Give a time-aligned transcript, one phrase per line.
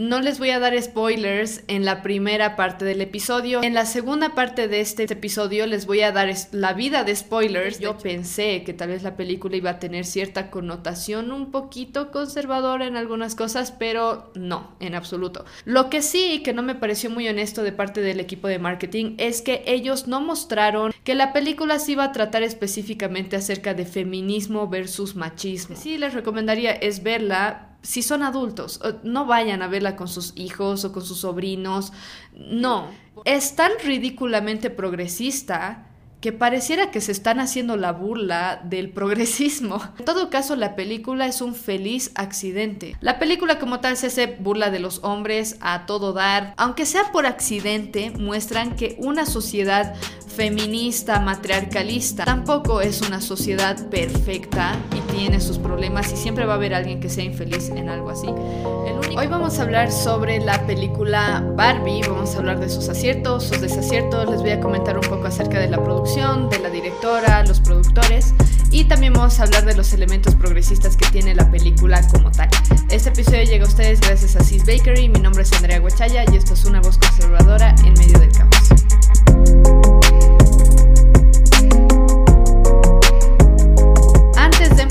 [0.00, 3.62] No les voy a dar spoilers en la primera parte del episodio.
[3.62, 7.80] En la segunda parte de este episodio les voy a dar la vida de spoilers.
[7.80, 12.86] Yo pensé que tal vez la película iba a tener cierta connotación un poquito conservadora
[12.86, 15.44] en algunas cosas, pero no, en absoluto.
[15.66, 19.16] Lo que sí que no me pareció muy honesto de parte del equipo de marketing
[19.18, 23.84] es que ellos no mostraron que la película se iba a tratar específicamente acerca de
[23.84, 25.76] feminismo versus machismo.
[25.76, 30.84] Sí, les recomendaría es verla si son adultos, no vayan a verla con sus hijos
[30.84, 31.92] o con sus sobrinos.
[32.34, 32.88] No,
[33.24, 35.89] es tan ridículamente progresista
[36.20, 39.80] que pareciera que se están haciendo la burla del progresismo.
[40.00, 42.96] En todo caso, la película es un feliz accidente.
[43.00, 46.54] La película como tal se hace burla de los hombres a todo dar.
[46.56, 49.94] Aunque sea por accidente, muestran que una sociedad
[50.30, 52.24] feminista, matriarcalista.
[52.24, 57.00] Tampoco es una sociedad perfecta y tiene sus problemas y siempre va a haber alguien
[57.00, 58.28] que sea infeliz en algo así.
[58.28, 63.60] Hoy vamos a hablar sobre la película Barbie, vamos a hablar de sus aciertos, sus
[63.60, 67.60] desaciertos, les voy a comentar un poco acerca de la producción, de la directora, los
[67.60, 68.34] productores
[68.72, 72.48] y también vamos a hablar de los elementos progresistas que tiene la película como tal.
[72.88, 76.36] Este episodio llega a ustedes gracias a Sis Bakery, mi nombre es Andrea Guachaya y
[76.36, 79.99] esto es una voz conservadora en medio del caos.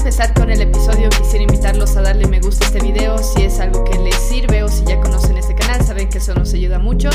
[0.10, 3.60] Empezar con el episodio, quisiera invitarlos a darle me gusta a este video si es
[3.60, 6.80] algo que les sirve o si ya conocen este canal, saben que eso nos ayuda
[6.80, 7.12] mucho.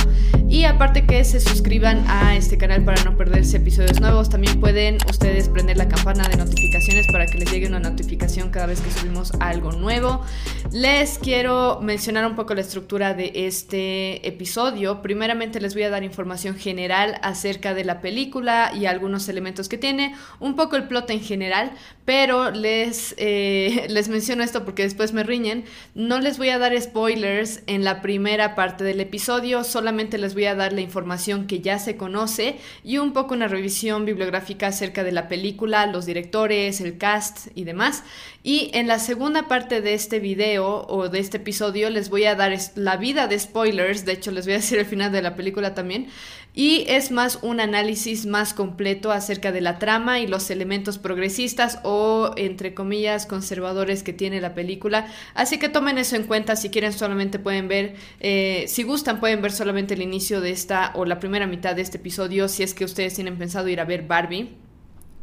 [0.48, 4.28] Y aparte que se suscriban a este canal para no perderse episodios nuevos.
[4.28, 8.66] También pueden ustedes prender la campana de notificaciones para que les llegue una notificación cada
[8.66, 10.22] vez que subimos algo nuevo.
[10.70, 15.02] Les quiero mencionar un poco la estructura de este episodio.
[15.02, 19.78] Primeramente les voy a dar información general acerca de la película y algunos elementos que
[19.78, 21.72] tiene, un poco el plot en general,
[22.04, 22.83] pero les,
[23.16, 25.64] eh, les menciono esto porque después me riñen.
[25.94, 30.46] No les voy a dar spoilers en la primera parte del episodio, solamente les voy
[30.46, 35.04] a dar la información que ya se conoce y un poco una revisión bibliográfica acerca
[35.04, 38.02] de la película, los directores, el cast y demás.
[38.42, 42.34] Y en la segunda parte de este video o de este episodio les voy a
[42.34, 45.34] dar la vida de spoilers, de hecho les voy a decir el final de la
[45.34, 46.08] película también,
[46.54, 51.80] y es más un análisis más completo acerca de la trama y los elementos progresistas
[51.82, 55.08] o entre comillas conservadores que tiene la película.
[55.34, 59.42] Así que tomen eso en cuenta, si quieren solamente pueden ver, eh, si gustan pueden
[59.42, 62.72] ver solamente el inicio de esta o la primera mitad de este episodio si es
[62.72, 64.50] que ustedes tienen pensado ir a ver Barbie.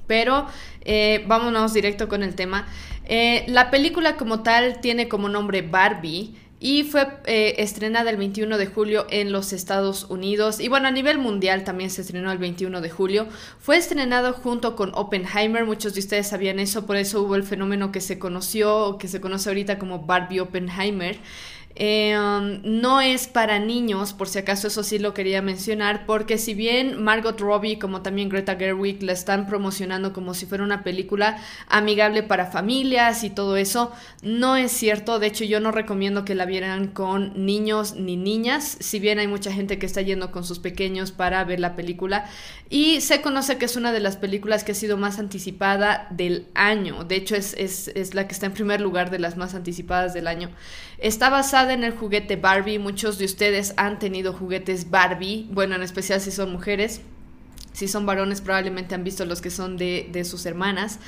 [0.07, 0.47] Pero
[0.81, 2.67] eh, vámonos directo con el tema.
[3.05, 8.59] Eh, la película como tal tiene como nombre Barbie y fue eh, estrenada el 21
[8.59, 12.37] de julio en los Estados Unidos y bueno, a nivel mundial también se estrenó el
[12.37, 13.27] 21 de julio.
[13.59, 17.91] Fue estrenado junto con Oppenheimer, muchos de ustedes sabían eso, por eso hubo el fenómeno
[17.91, 21.17] que se conoció, que se conoce ahorita como Barbie Oppenheimer.
[21.75, 26.37] Eh, um, no es para niños, por si acaso eso sí lo quería mencionar, porque
[26.37, 30.83] si bien Margot Robbie como también Greta Gerwig la están promocionando como si fuera una
[30.83, 31.37] película
[31.67, 35.19] amigable para familias y todo eso, no es cierto.
[35.19, 39.27] De hecho, yo no recomiendo que la vieran con niños ni niñas, si bien hay
[39.27, 42.25] mucha gente que está yendo con sus pequeños para ver la película.
[42.69, 46.47] Y se conoce que es una de las películas que ha sido más anticipada del
[46.53, 47.03] año.
[47.03, 50.13] De hecho, es, es, es la que está en primer lugar de las más anticipadas
[50.13, 50.49] del año.
[51.01, 52.77] Está basada en el juguete Barbie.
[52.77, 55.47] Muchos de ustedes han tenido juguetes Barbie.
[55.49, 57.01] Bueno, en especial si son mujeres.
[57.73, 60.99] Si son varones, probablemente han visto los que son de, sus hermanas.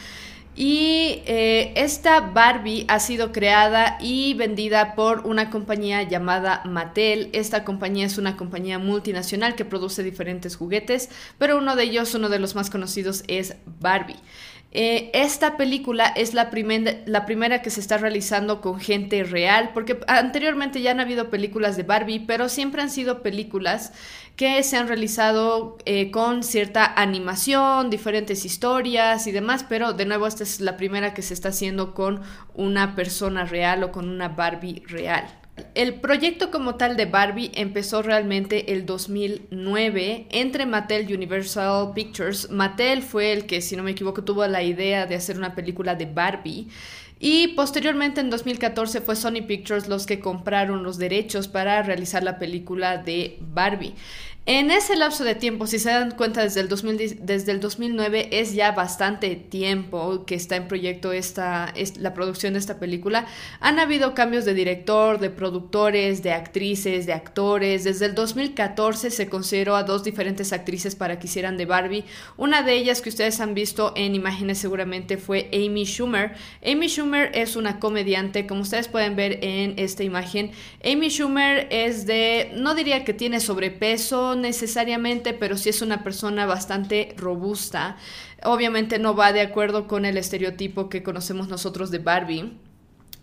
[0.56, 7.30] Y eh, esta Barbie ha sido creada y vendida por una compañía llamada Mattel.
[7.34, 12.30] Esta compañía es una compañía multinacional que produce diferentes juguetes, pero uno de ellos, uno
[12.30, 14.20] de los más conocidos, es Barbie.
[14.76, 20.82] Eh, esta película es la, primera que se está realizando con gente real, porque anteriormente
[20.82, 23.94] ya han habido películas de Barbie, pero siempre han sido películas
[24.36, 30.26] que se han realizado eh, con cierta animación, diferentes historias y demás, pero de nuevo
[30.26, 32.22] esta es la primera que se está haciendo con
[32.56, 35.43] una persona real o con una Barbie real.
[35.76, 42.50] El proyecto como tal de Barbie empezó realmente el 2009 entre Mattel y Universal Pictures.
[42.50, 45.94] Mattel fue el que, si no me equivoco, tuvo la idea de hacer una película
[45.94, 46.68] de Barbie.
[47.20, 52.40] Y posteriormente en 2014 fue Sony Pictures los que compraron los derechos para realizar la
[52.40, 53.94] película de Barbie.
[54.46, 58.28] En ese lapso de tiempo, si se dan cuenta desde el, 2000, desde el 2009,
[58.34, 63.26] es ya bastante tiempo que está en proyecto esta, es, la producción de esta película.
[63.62, 67.86] Han habido cambios de director, de productores, de actrices, de actores.
[67.86, 72.04] Desde el 2014 se consideró a dos diferentes actrices para que hicieran de Barbie.
[72.36, 76.34] Una de ellas que ustedes han visto en imágenes seguramente fue Amy Schumer.
[76.70, 80.52] Amy Schumer es una comediante, como ustedes pueden ver en esta imagen.
[80.84, 86.46] Amy Schumer es de, no diría que tiene sobrepeso necesariamente, pero sí es una persona
[86.46, 87.98] bastante robusta.
[88.44, 92.54] Obviamente no va de acuerdo con el estereotipo que conocemos nosotros de Barbie.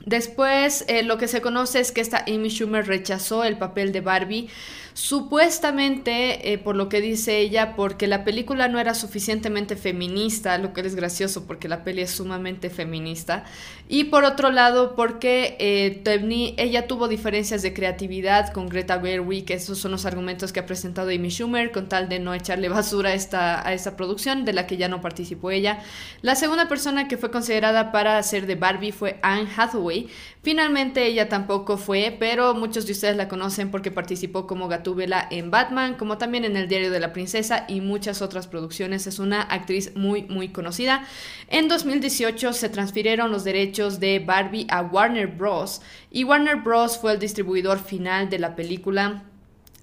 [0.06, 4.00] Después, eh, lo que se conoce es que esta Amy Schumer rechazó el papel de
[4.00, 4.48] Barbie
[4.92, 10.72] Supuestamente, eh, por lo que dice ella, porque la película no era suficientemente feminista, lo
[10.72, 13.44] que es gracioso porque la peli es sumamente feminista.
[13.88, 19.78] Y por otro lado, porque eh, ella tuvo diferencias de creatividad con Greta Gerwig, esos
[19.78, 23.14] son los argumentos que ha presentado Amy Schumer, con tal de no echarle basura a
[23.14, 25.82] esta, a esta producción, de la que ya no participó ella.
[26.22, 30.08] La segunda persona que fue considerada para hacer de Barbie fue Anne Hathaway.
[30.42, 35.50] Finalmente ella tampoco fue, pero muchos de ustedes la conocen porque participó como Gatúbela en
[35.50, 39.06] Batman, como también en El Diario de la Princesa y muchas otras producciones.
[39.06, 41.06] Es una actriz muy, muy conocida.
[41.48, 45.82] En 2018 se transfirieron los derechos de Barbie a Warner Bros.
[46.10, 46.98] y Warner Bros.
[46.98, 49.24] fue el distribuidor final de la película.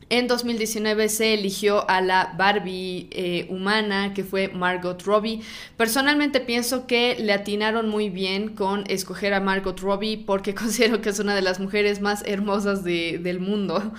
[0.09, 5.41] En 2019 se eligió a la Barbie eh, humana, que fue Margot Robbie.
[5.75, 11.09] Personalmente pienso que le atinaron muy bien con escoger a Margot Robbie porque considero que
[11.09, 13.91] es una de las mujeres más hermosas del mundo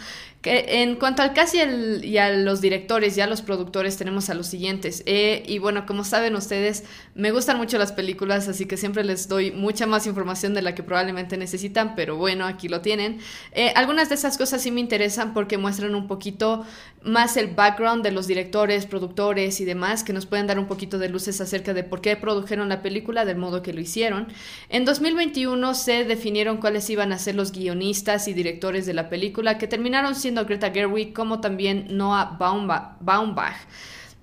[0.45, 4.47] en cuanto al casi y a los directores y a los productores tenemos a los
[4.47, 5.03] siguientes.
[5.05, 6.85] Eh, y bueno, como saben ustedes,
[7.17, 10.77] me gustan mucho las películas, así que siempre les doy mucha más información de la
[10.77, 13.19] que probablemente necesitan, pero bueno, aquí lo tienen.
[13.53, 16.65] Eh, algunas de esas cosas sí me interesan porque muestran un poquito
[17.03, 20.99] más el background de los directores, productores y demás, que nos pueden dar un poquito
[20.99, 24.29] de luces acerca de por qué produjeron la película del modo que lo hicieron.
[24.69, 29.59] En 2021 se definieron cuáles iban a ser los guionistas y directores de la película,
[29.59, 33.57] que terminaron siendo Greta Gerwig como también Noah Baumbach.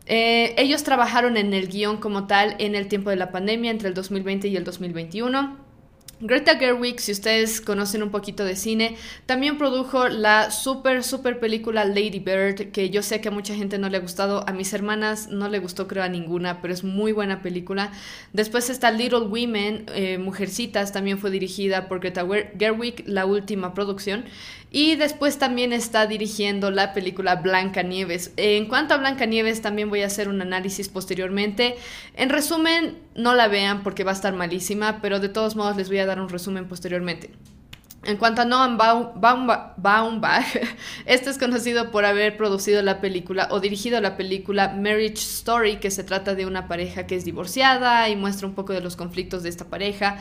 [0.07, 3.87] Eh, ellos trabajaron en el guion como tal en el tiempo de la pandemia, entre
[3.87, 5.64] el 2020 y el 2021.
[6.21, 8.95] Greta Gerwig, si ustedes conocen un poquito de cine,
[9.25, 13.77] también produjo la super, super película Lady Bird, que yo sé que a mucha gente
[13.77, 16.85] no le ha gustado, a mis hermanas no le gustó creo a ninguna, pero es
[16.85, 17.91] muy buena película.
[18.31, 22.25] Después está Little Women, eh, Mujercitas, también fue dirigida por Greta
[22.57, 24.23] Gerwig, la última producción.
[24.71, 28.33] Y después también está dirigiendo la película Blanca Nieves.
[28.35, 31.77] En cuanto a Blanca Nieves, también voy a hacer un análisis posteriormente.
[32.17, 35.87] En resumen, no la vean porque va a estar malísima, pero de todos modos les
[35.87, 37.31] voy a dar un resumen posteriormente.
[38.05, 40.45] En cuanto a Noam Baumbach,
[41.05, 45.89] este es conocido por haber producido la película o dirigido la película Marriage Story, que
[45.89, 49.41] se trata de una pareja que es divorciada y muestra un poco de los conflictos
[49.41, 50.19] de esta pareja.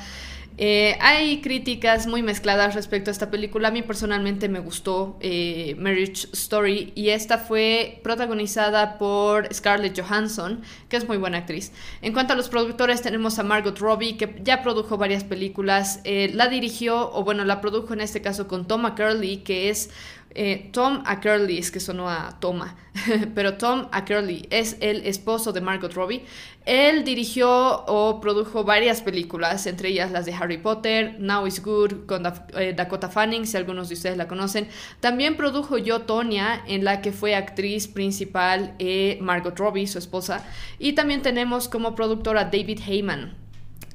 [0.56, 3.68] Eh, hay críticas muy mezcladas respecto a esta película.
[3.68, 10.62] A mí personalmente me gustó eh, Marriage Story y esta fue protagonizada por Scarlett Johansson,
[10.88, 11.72] que es muy buena actriz.
[12.02, 16.00] En cuanto a los productores, tenemos a Margot Robbie, que ya produjo varias películas.
[16.04, 19.90] Eh, la dirigió, o bueno, la produjo en este caso con Tom Curley, que es
[20.34, 22.76] eh, Tom Ackerley, es que sonó a Toma,
[23.34, 26.24] pero Tom Ackerley es el esposo de Margot Robbie.
[26.66, 32.06] Él dirigió o produjo varias películas, entre ellas las de Harry Potter, Now is Good,
[32.06, 32.24] con
[32.56, 34.66] eh, Dakota Fanning, si algunos de ustedes la conocen.
[35.00, 40.44] También produjo Yo, Tonya, en la que fue actriz principal eh, Margot Robbie, su esposa.
[40.78, 43.43] Y también tenemos como productora David Heyman.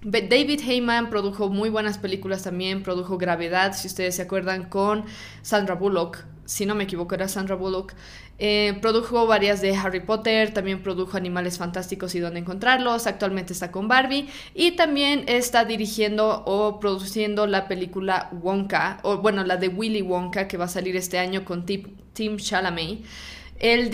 [0.01, 5.03] David Heyman produjo muy buenas películas también, produjo Gravedad, si ustedes se acuerdan, con
[5.41, 7.93] Sandra Bullock, si no me equivoco era Sandra Bullock.
[8.41, 13.71] Eh, produjo varias de Harry Potter, también produjo Animales Fantásticos y Dónde Encontrarlos, actualmente está
[13.71, 19.68] con Barbie y también está dirigiendo o produciendo la película Wonka, o bueno, la de
[19.68, 23.03] Willy Wonka que va a salir este año con Tim Chalamet.
[23.59, 23.92] El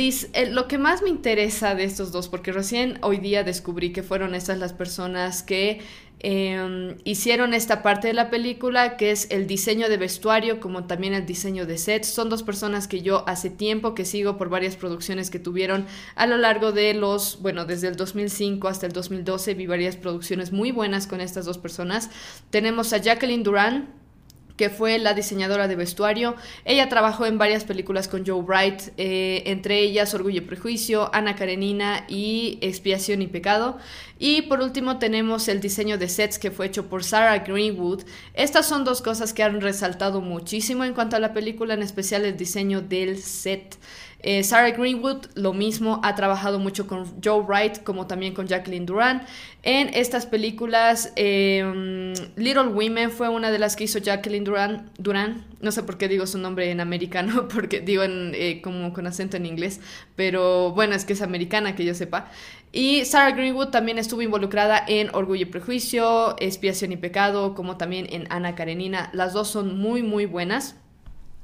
[0.52, 4.36] lo que más me interesa de estos dos, porque recién hoy día descubrí que fueron
[4.36, 5.80] estas las personas que
[6.20, 11.16] em, hicieron esta parte de la película, que es el diseño de vestuario, como también
[11.16, 12.08] el diseño de sets.
[12.08, 16.28] Son dos personas que yo hace tiempo que sigo por varias producciones que tuvieron a
[16.28, 20.72] lo largo de los, bueno, desde el 2005 hasta el 2012, vi varias producciones muy
[20.72, 22.12] buenas con estas dos personas.
[22.52, 24.05] Tenemos a Jacqueline Duran
[24.58, 26.36] que fue la diseñadora de vestuario.
[26.64, 31.36] Ella trabajó en varias películas con Joe Bright, eh, entre ellas Orgullo y Prejuicio, Ana
[31.36, 33.78] Karenina y Expiación y Pecado.
[34.18, 38.04] Y por último tenemos el diseño de sets que fue hecho por Sarah Greenwood.
[38.34, 42.24] Estas son dos cosas que han resaltado muchísimo en cuanto a la película, en especial
[42.24, 43.78] el diseño del set.
[44.28, 48.88] Eh, Sarah Greenwood, lo mismo, ha trabajado mucho con Joe Wright como también con Jacqueline
[48.88, 49.22] Duran.
[49.62, 55.46] En estas películas, em, Little Women fue una de las que hizo Jacqueline Duran, Duran.
[55.62, 59.38] No sé por qué digo su nombre en americano, porque digo eh, como con acento
[59.38, 59.80] en inglés,
[60.16, 62.32] pero bueno, es que es americana, que yo sepa.
[62.72, 68.08] Y Sarah Greenwood también estuvo involucrada en Orgullo y Prejuicio, Expiación y Pecado, como también
[68.10, 69.12] en Ana Karenina.
[69.14, 70.78] Las dos son muy, muy buenas.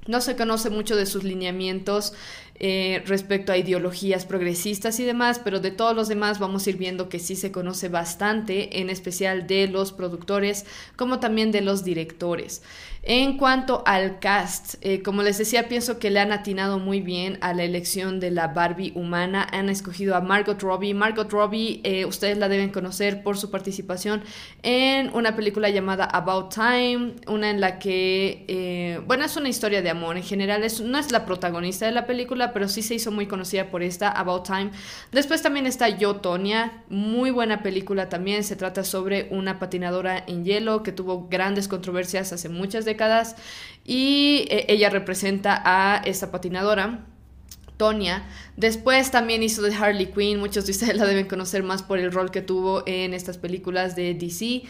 [0.08, 2.14] No se conoce mucho de sus lineamientos
[2.64, 6.78] eh, respecto a ideologías progresistas y demás, pero de todos los demás vamos a ir
[6.78, 11.84] viendo que sí se conoce bastante, en especial de los productores como también de los
[11.84, 12.62] directores.
[13.04, 17.40] En cuanto al cast, eh, como les decía, pienso que le han atinado muy bien
[17.42, 19.48] a la elección de la Barbie humana.
[19.52, 20.94] Han escogido a Margot Robbie.
[20.94, 24.22] Margot Robbie, eh, ustedes la deben conocer por su participación
[24.62, 29.82] en una película llamada About Time, una en la que, eh, bueno, es una historia
[29.82, 30.16] de amor.
[30.18, 33.26] En general, es, no es la protagonista de la película, pero sí se hizo muy
[33.26, 34.70] conocida por esta, About Time.
[35.12, 38.44] Después también está Yo, Tonya, muy buena película también.
[38.44, 42.91] Se trata sobre una patinadora en hielo que tuvo grandes controversias hace muchas décadas
[43.86, 47.11] y eh, ella representa a esta patinadora.
[47.82, 48.28] Tonya.
[48.58, 52.12] Después también hizo de Harley Quinn, muchos de ustedes la deben conocer más por el
[52.12, 54.62] rol que tuvo en estas películas de DC.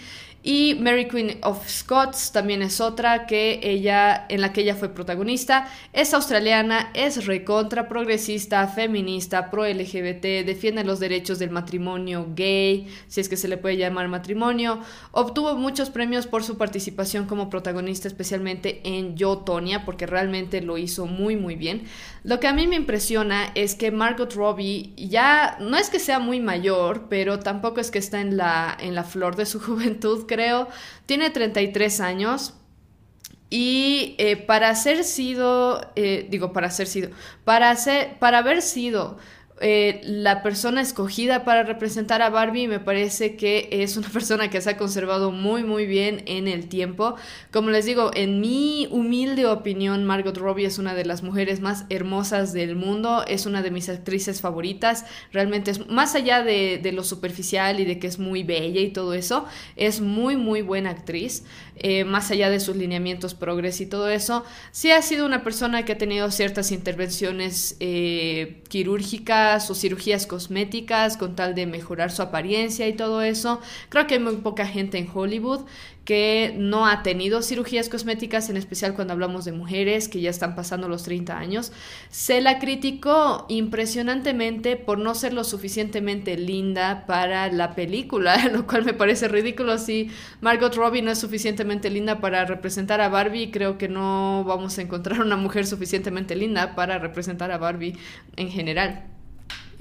[0.44, 4.90] Y Mary Queen of Scots también es otra que ella, en la que ella fue
[4.90, 5.70] protagonista.
[5.94, 13.22] Es australiana, es recontra progresista, feminista, pro LGBT, defiende los derechos del matrimonio gay, si
[13.22, 14.80] es que se le puede llamar matrimonio.
[15.12, 20.80] Obtuvo muchos premios por su participación como protagonista, especialmente en Yo Tonya, porque realmente lo
[20.80, 21.84] hizo muy muy bien.
[22.24, 22.76] Lo que a mí me
[23.56, 28.00] es que Margot Robbie ya no es que sea muy mayor, pero tampoco es que
[28.00, 30.68] está en la, en la flor de su juventud creo.
[31.06, 32.54] Tiene 33 años.
[33.50, 37.10] Y eh, para haber sido, eh, digo, para haber sido,
[37.44, 39.18] para, ser, para haber sido
[39.62, 44.60] eh, la persona escogida para representar a Barbie me parece que es una persona que
[44.60, 47.16] se ha conservado muy muy bien en el tiempo.
[47.52, 51.86] Como les digo, en mi humilde opinión, Margot Robbie es una de las mujeres más
[51.90, 57.04] hermosas del mundo, es una de mis actrices favoritas, realmente es más allá de, lo
[57.04, 61.44] superficial y de que es muy bella y todo eso, es muy muy buena actriz.
[61.84, 65.84] Eh, más allá de sus lineamientos progres y todo eso, sí ha sido una persona
[65.84, 72.22] que ha tenido ciertas intervenciones eh, quirúrgicas o cirugías cosméticas con tal de mejorar su
[72.22, 73.60] apariencia y todo eso.
[73.90, 75.66] Creo que hay muy poca gente en Hollywood
[76.06, 80.56] que no ha tenido cirugías cosméticas, en especial cuando hablamos de mujeres que ya están
[80.56, 81.72] pasando los 30 años.
[82.10, 88.84] Se la criticó impresionantemente por no ser lo suficientemente linda para la película, lo cual
[88.84, 89.78] me parece ridículo.
[89.78, 90.10] Si
[90.42, 94.82] Margot Robbie no es suficientemente linda para representar a Barbie, creo que no vamos a
[94.82, 97.96] encontrar una mujer suficientemente linda para representar a Barbie
[98.38, 99.06] en general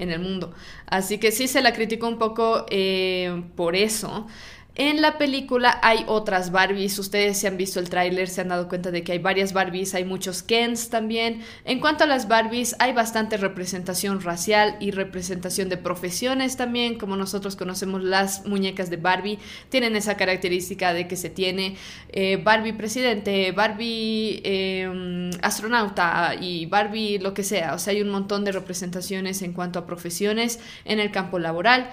[0.01, 0.53] en el mundo.
[0.87, 4.27] Así que sí se la criticó un poco eh, por eso.
[4.75, 8.69] En la película hay otras Barbies, ustedes si han visto el tráiler se han dado
[8.69, 11.41] cuenta de que hay varias Barbies, hay muchos Kens también.
[11.65, 17.17] En cuanto a las Barbies, hay bastante representación racial y representación de profesiones también, como
[17.17, 21.75] nosotros conocemos las muñecas de Barbie, tienen esa característica de que se tiene
[22.07, 28.09] eh, Barbie presidente, Barbie em, astronauta y Barbie lo que sea, o sea, hay un
[28.09, 31.89] montón de representaciones en cuanto a profesiones en el campo laboral.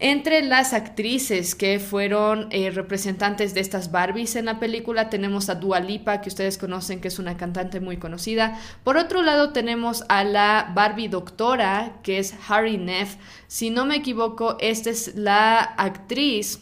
[0.00, 5.56] Entre las actrices que fueron eh, representantes de estas Barbies en la película tenemos a
[5.56, 8.60] Dua Lipa, que ustedes conocen que es una cantante muy conocida.
[8.84, 13.16] Por otro lado tenemos a la Barbie doctora, que es Harry Neff.
[13.48, 16.60] Si no me equivoco, esta es la actriz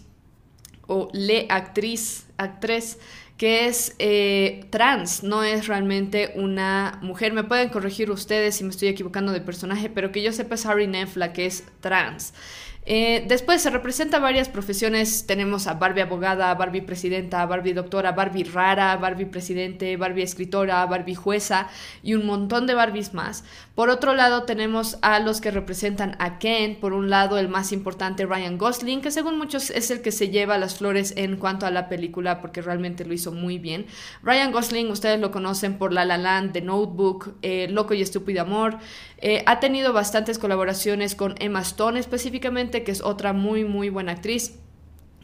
[0.87, 2.99] o le actriz, actriz
[3.37, 7.35] que es eh, trans, no es realmente una mujer.
[7.35, 10.65] Me pueden corregir ustedes si me estoy equivocando de personaje, pero que yo sepa es
[10.65, 12.33] Harry Neff la que es trans.
[12.89, 15.27] Eh, después se representa varias profesiones.
[15.27, 21.17] Tenemos a Barbie abogada, Barbie presidenta, Barbie doctora, Barbie rara, Barbie presidente, Barbie escritora, Barbie
[21.17, 21.69] jueza
[22.05, 23.45] y un montón de Barbies más.
[23.77, 26.81] Por otro lado tenemos a los que representan a Ken.
[26.81, 30.31] Por un lado el más importante Ryan Gosling, que según muchos es el que se
[30.31, 33.85] lleva las flores en cuanto a la película porque realmente lo hizo muy bien.
[34.23, 38.41] Ryan Gosling, ustedes lo conocen por La La Land, The Notebook, eh, Loco y Estúpido
[38.41, 38.79] Amor.
[39.19, 44.13] Eh, ha tenido bastantes colaboraciones con Emma Stone específicamente que es otra muy, muy buena
[44.13, 44.55] actriz.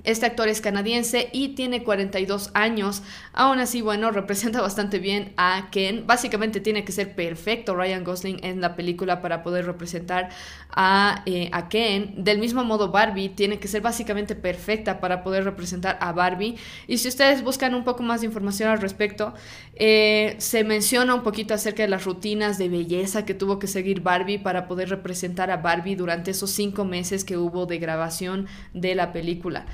[0.04, 3.02] Este actor es canadiense y tiene 42 años.
[3.32, 6.06] Aún así, bueno, representa bastante bien a Ken.
[6.06, 10.30] Básicamente tiene que ser perfecto Ryan Gosling en la película para poder representar
[10.70, 12.14] a, eh, a, Ken.
[12.16, 16.56] Del mismo modo, Barbie tiene que ser básicamente perfecta para poder representar a Barbie.
[16.88, 19.34] Y si ustedes buscan un poco más de información al respecto,
[19.76, 24.00] eh, se menciona un poquito acerca de las rutinas de belleza que tuvo que seguir
[24.00, 28.96] Barbie para poder representar a Barbie durante esos cinco meses que hubo de grabación de
[28.96, 29.66] la película.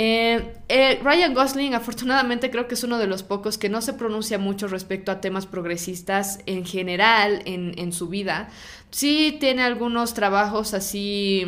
[0.00, 3.94] Eh, eh, Ryan Gosling, afortunadamente, creo que es uno de los pocos que no se
[3.94, 8.48] pronuncia mucho respecto a temas progresistas en general en, en su vida.
[8.92, 11.44] Sí tiene algunos trabajos así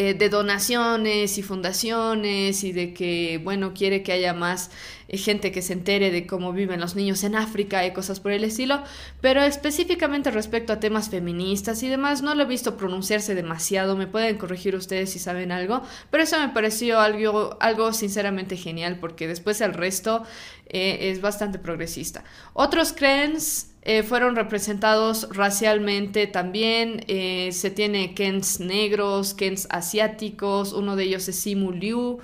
[0.00, 4.70] eh, de donaciones y fundaciones y de que, bueno, quiere que haya más
[5.08, 8.30] eh, gente que se entere de cómo viven los niños en África y cosas por
[8.30, 8.80] el estilo,
[9.20, 14.06] pero específicamente respecto a temas feministas y demás, no lo he visto pronunciarse demasiado, me
[14.06, 19.26] pueden corregir ustedes si saben algo, pero eso me pareció algo, algo sinceramente genial porque
[19.26, 20.22] después el resto
[20.66, 22.22] eh, es bastante progresista.
[22.52, 23.38] Otros creen
[23.90, 27.06] eh, fueron representados racialmente también.
[27.08, 32.18] Eh, se tiene Kens negros, Kens asiáticos, uno de ellos es Simu Liu.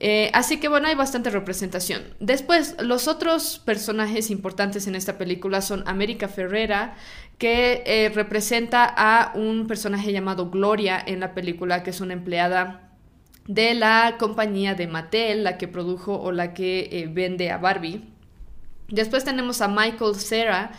[0.00, 2.02] Eh, así que bueno, hay bastante representación.
[2.20, 6.94] Después, los otros personajes importantes en esta película son América Ferrera,
[7.38, 12.90] que representa a un personaje llamado Gloria en la película, que es una empleada
[13.46, 18.17] de la compañía de Mattel, la que produjo o la que vende a Barbie.
[18.88, 20.72] Después tenemos a Michael Cera,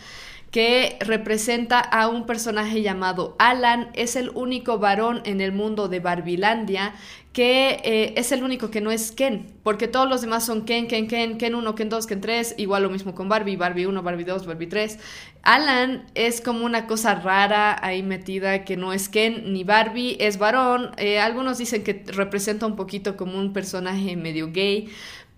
[0.50, 3.90] que representa a un personaje llamado Alan.
[3.94, 6.94] Es el único varón en el mundo de Barbilandia
[7.32, 10.88] que eh, es el único que no es Ken, porque todos los demás son Ken,
[10.88, 14.02] Ken, Ken, Ken 1, Ken 2, Ken 3, igual lo mismo con Barbie, Barbie 1,
[14.02, 14.98] Barbie 2, Barbie 3.
[15.42, 20.38] Alan es como una cosa rara ahí metida que no es Ken ni Barbie, es
[20.38, 20.90] varón.
[20.96, 24.88] Eh, algunos dicen que representa un poquito como un personaje medio gay,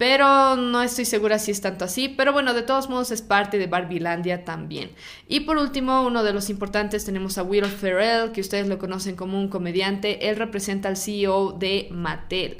[0.03, 2.09] pero no estoy segura si es tanto así.
[2.09, 4.91] Pero bueno, de todos modos es parte de Barbielandia también.
[5.29, 9.15] Y por último, uno de los importantes tenemos a Will Ferrell, que ustedes lo conocen
[9.15, 10.29] como un comediante.
[10.29, 12.59] Él representa al CEO de Mattel.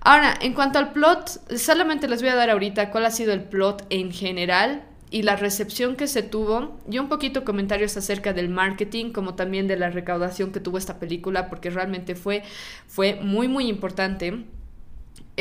[0.00, 3.44] Ahora, en cuanto al plot, solamente les voy a dar ahorita cuál ha sido el
[3.44, 4.82] plot en general
[5.12, 9.68] y la recepción que se tuvo y un poquito comentarios acerca del marketing como también
[9.68, 12.42] de la recaudación que tuvo esta película porque realmente fue,
[12.88, 14.44] fue muy muy importante.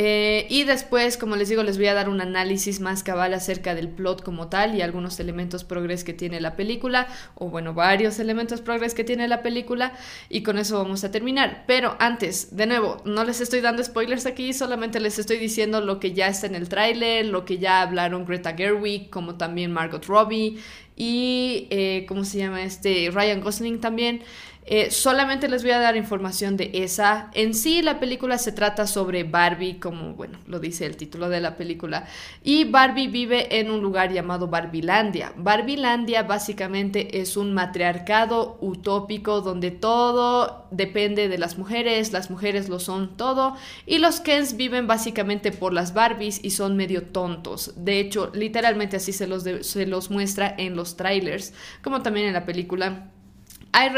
[0.02, 3.76] Eh, y después, como les digo, les voy a dar un análisis más cabal acerca
[3.76, 8.18] del plot como tal y algunos elementos progres que tiene la película, o bueno, varios
[8.20, 9.92] elementos progres que tiene la película,
[10.30, 11.66] y con eso vamos a terminar.
[11.68, 16.00] Pero antes, de nuevo, no les estoy dando spoilers aquí, solamente les estoy diciendo lo
[16.00, 20.06] que ya está en el tráiler, lo que ya hablaron Greta Gerwig, como también Margot
[20.06, 20.60] Robbie,
[20.96, 23.10] y, eh, ¿cómo se llama este?
[23.10, 24.22] Ryan Gosling también.
[24.66, 27.32] Eh, solamente les voy a dar información de esa.
[27.34, 31.42] En sí, la película se trata sobre Barbie, como bueno, lo dice el título de
[31.42, 32.06] la película.
[32.44, 35.34] Y Barbie vive en un lugar llamado Barbilandia.
[35.38, 42.80] Barbilandia básicamente es un matriarcado utópico donde todo depende de las mujeres, las mujeres lo
[42.80, 43.56] son todo.
[43.88, 47.74] Y los Kens viven básicamente por las Barbies y son medio tontos.
[47.76, 52.34] De hecho, literalmente así se los, se los muestra en los trailers, como también en
[52.34, 53.10] la película
[53.72, 53.90] hay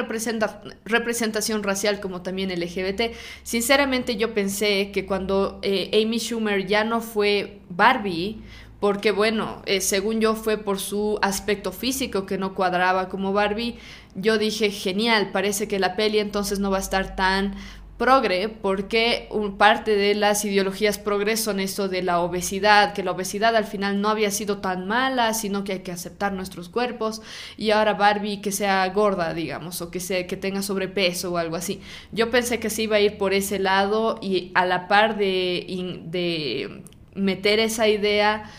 [0.85, 3.13] representación racial como también LGBT.
[3.43, 8.41] Sinceramente yo pensé que cuando eh, Amy Schumer ya no fue Barbie,
[8.81, 13.77] porque bueno, eh, según yo fue por su aspecto físico que no cuadraba como Barbie,
[14.15, 17.55] yo dije, genial, parece que la peli entonces no va a estar tan
[18.01, 23.11] progre, porque un, parte de las ideologías progres son esto de la obesidad, que la
[23.11, 27.21] obesidad al final no había sido tan mala, sino que hay que aceptar nuestros cuerpos,
[27.57, 31.55] y ahora Barbie que sea gorda, digamos, o que, sea, que tenga sobrepeso o algo
[31.55, 31.79] así.
[32.11, 36.01] Yo pensé que se iba a ir por ese lado y a la par de,
[36.05, 36.81] de
[37.13, 38.49] meter esa idea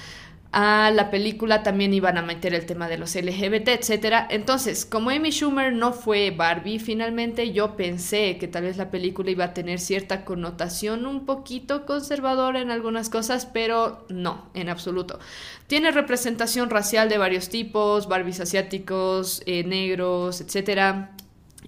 [0.52, 4.26] a la película también iban a meter el tema de los LGBT, etc.
[4.28, 9.30] Entonces, como Amy Schumer no fue Barbie, finalmente yo pensé que tal vez la película
[9.30, 15.18] iba a tener cierta connotación un poquito conservadora en algunas cosas, pero no, en absoluto.
[15.68, 21.06] Tiene representación racial de varios tipos, Barbies asiáticos, eh, negros, etc.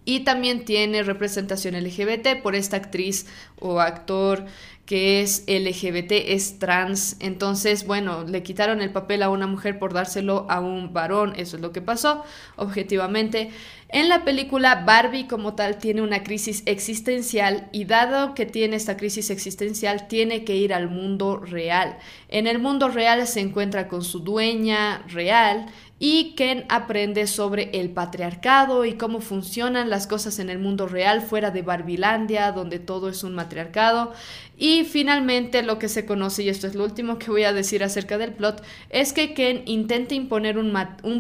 [0.05, 3.27] Y también tiene representación LGBT por esta actriz
[3.59, 4.45] o actor
[4.87, 7.17] que es LGBT, es trans.
[7.21, 11.33] Entonces, bueno, le quitaron el papel a una mujer por dárselo a un varón.
[11.37, 12.23] Eso es lo que pasó,
[12.57, 13.51] objetivamente.
[13.89, 18.97] En la película, Barbie como tal tiene una crisis existencial y dado que tiene esta
[18.97, 21.97] crisis existencial, tiene que ir al mundo real.
[22.29, 25.67] En el mundo real se encuentra con su dueña real
[26.07, 31.23] y Ken aprende sobre el patriarcado y cómo funcionan las cosas en el mundo real
[31.23, 34.13] fuera de Barbilandia, donde todo es un matriarcado.
[34.59, 37.83] Y finalmente lo que se conoce, y esto es lo último que voy a decir
[37.83, 40.75] acerca del plot, es que Ken intenta imponer un,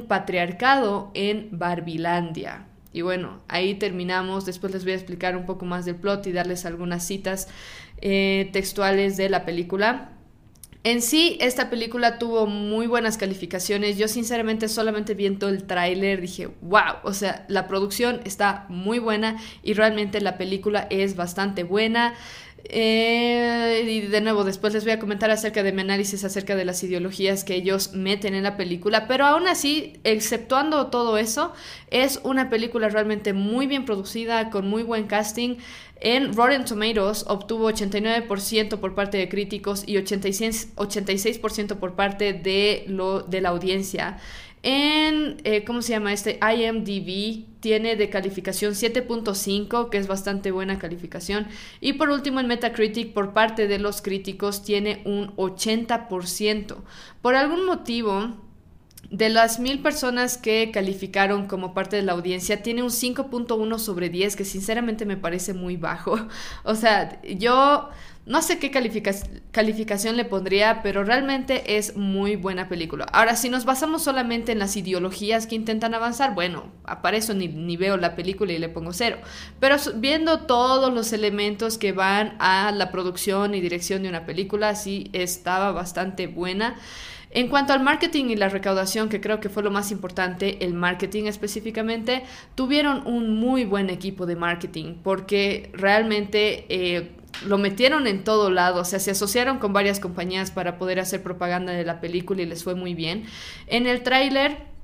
[0.06, 2.66] patriarcado en Barbilandia.
[2.92, 4.44] Y bueno, ahí terminamos.
[4.44, 7.48] Después les voy a explicar un poco más del plot y darles algunas citas
[8.02, 10.13] eh, textuales de la película.
[10.84, 13.96] En sí, esta película tuvo muy buenas calificaciones.
[13.96, 19.38] Yo sinceramente solamente viendo el tráiler dije, wow, o sea, la producción está muy buena
[19.62, 22.12] y realmente la película es bastante buena.
[22.66, 26.64] Eh, y de nuevo, después les voy a comentar acerca de mi análisis acerca de
[26.64, 31.52] las ideologías que ellos meten en la película, pero aún así, exceptuando todo eso,
[31.90, 35.56] es una película realmente muy bien producida, con muy buen casting.
[36.00, 41.38] En Rotten Tomatoes obtuvo 89% por parte de críticos y 86%, 86
[41.78, 44.18] por parte de, lo, de la audiencia.
[44.66, 46.40] En, eh, ¿cómo se llama este?
[46.40, 51.46] IMDB tiene de calificación 7.5, que es bastante buena calificación.
[51.82, 56.76] Y por último, en Metacritic, por parte de los críticos, tiene un 80%.
[57.20, 58.36] Por algún motivo,
[59.10, 64.08] de las mil personas que calificaron como parte de la audiencia, tiene un 5.1 sobre
[64.08, 66.16] 10, que sinceramente me parece muy bajo.
[66.64, 67.90] O sea, yo
[68.26, 73.04] no sé qué calificación le pondría, pero realmente es muy buena película.
[73.12, 77.48] Ahora, si nos basamos solamente en las ideologías que intentan avanzar, bueno, para eso ni,
[77.48, 79.18] ni veo la película y le pongo cero.
[79.60, 84.74] Pero viendo todos los elementos que van a la producción y dirección de una película,
[84.74, 86.76] sí estaba bastante buena.
[87.30, 90.72] En cuanto al marketing y la recaudación, que creo que fue lo más importante, el
[90.72, 92.22] marketing específicamente,
[92.54, 96.64] tuvieron un muy buen equipo de marketing porque realmente...
[96.70, 101.00] Eh, lo metieron en todo lado, o sea, se asociaron con varias compañías para poder
[101.00, 103.24] hacer propaganda de la película y les fue muy bien.
[103.66, 104.74] En el tráiler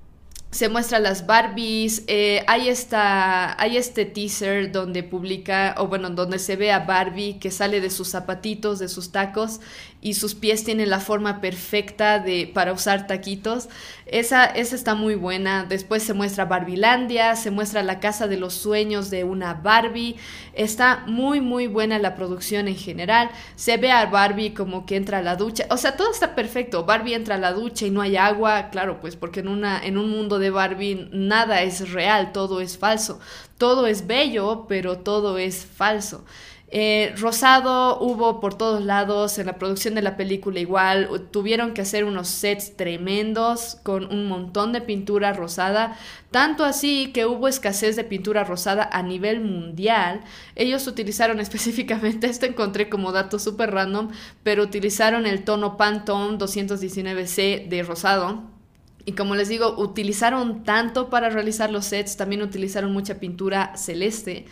[0.51, 6.41] se muestra las Barbies, eh, hay, esta, hay este teaser donde publica, o bueno, donde
[6.41, 9.61] se ve a Barbie que sale de sus zapatitos, de sus tacos,
[10.03, 13.69] y sus pies tienen la forma perfecta de, para usar taquitos.
[14.07, 15.65] Esa, esa está muy buena.
[15.65, 20.17] Después se muestra Barbilandia, se muestra la casa de los sueños de una Barbie.
[20.55, 23.31] Está muy, muy buena la producción en general.
[23.57, 25.67] Se ve a Barbie como que entra a la ducha.
[25.71, 26.85] O sea, todo está perfecto.
[26.85, 28.71] Barbie entra a la ducha y no hay agua.
[28.71, 32.79] Claro, pues porque en, una, en un mundo de Barbie nada es real, todo es
[32.79, 33.21] falso.
[33.59, 36.25] Todo es bello, pero todo es falso.
[36.73, 41.81] Eh, rosado hubo por todos lados, en la producción de la película igual, tuvieron que
[41.81, 45.99] hacer unos sets tremendos con un montón de pintura rosada,
[46.31, 50.21] tanto así que hubo escasez de pintura rosada a nivel mundial.
[50.55, 54.11] Ellos utilizaron específicamente, esto encontré como dato súper random,
[54.45, 58.45] pero utilizaron el tono Pantone 219C de rosado.
[59.05, 64.47] Y como les digo, utilizaron tanto para realizar los sets, también utilizaron mucha pintura celeste.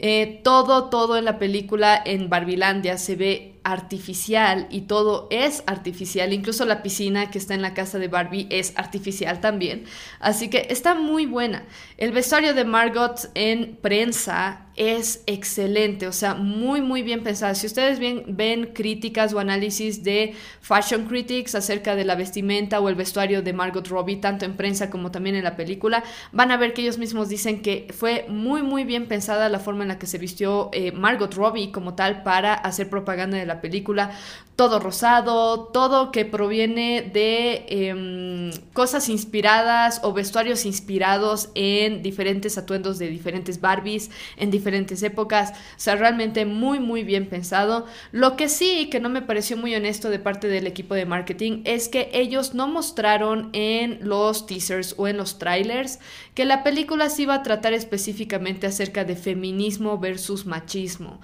[0.00, 6.32] Eh, todo, todo en la película en Barbilandia se ve artificial y todo es artificial,
[6.32, 9.84] incluso la piscina que está en la casa de Barbie es artificial también,
[10.20, 11.64] así que está muy buena.
[11.98, 17.54] El vestuario de Margot en prensa es excelente, o sea, muy muy bien pensada.
[17.56, 22.88] Si ustedes ven, ven críticas o análisis de Fashion Critics acerca de la vestimenta o
[22.88, 26.56] el vestuario de Margot Robbie, tanto en prensa como también en la película, van a
[26.56, 29.98] ver que ellos mismos dicen que fue muy muy bien pensada la forma en la
[29.98, 34.10] que se vistió eh, Margot Robbie como tal para hacer propaganda de la película,
[34.58, 42.98] todo rosado, todo que proviene de em, cosas inspiradas o vestuarios inspirados en diferentes atuendos
[42.98, 47.86] de diferentes Barbies, en diferentes épocas, o sea, realmente muy, muy bien pensado.
[48.10, 51.62] Lo que sí, que no me pareció muy honesto de parte del equipo de marketing,
[51.64, 56.00] es que ellos no mostraron en los teasers o en los trailers
[56.34, 61.20] que la película se iba a tratar específicamente acerca de feminismo versus machismo.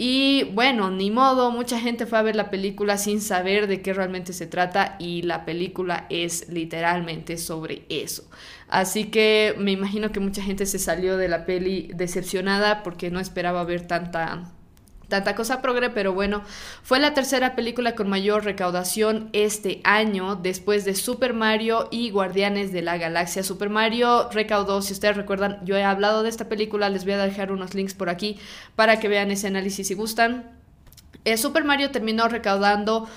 [0.00, 3.92] Y bueno, ni modo, mucha gente fue a ver la película sin saber de qué
[3.92, 8.30] realmente se trata y la película es literalmente sobre eso.
[8.68, 13.18] Así que me imagino que mucha gente se salió de la peli decepcionada porque no
[13.18, 14.52] esperaba ver tanta
[15.08, 16.42] tanta cosa progre, pero bueno,
[16.82, 22.72] fue la tercera película con mayor recaudación este año, después de Super Mario y Guardianes
[22.72, 23.42] de la Galaxia.
[23.42, 27.18] Super Mario recaudó, si ustedes recuerdan, yo he hablado de esta película, les voy a
[27.18, 28.38] dejar unos links por aquí
[28.76, 30.50] para que vean ese análisis si gustan.
[31.24, 33.08] Eh, Super Mario terminó recaudando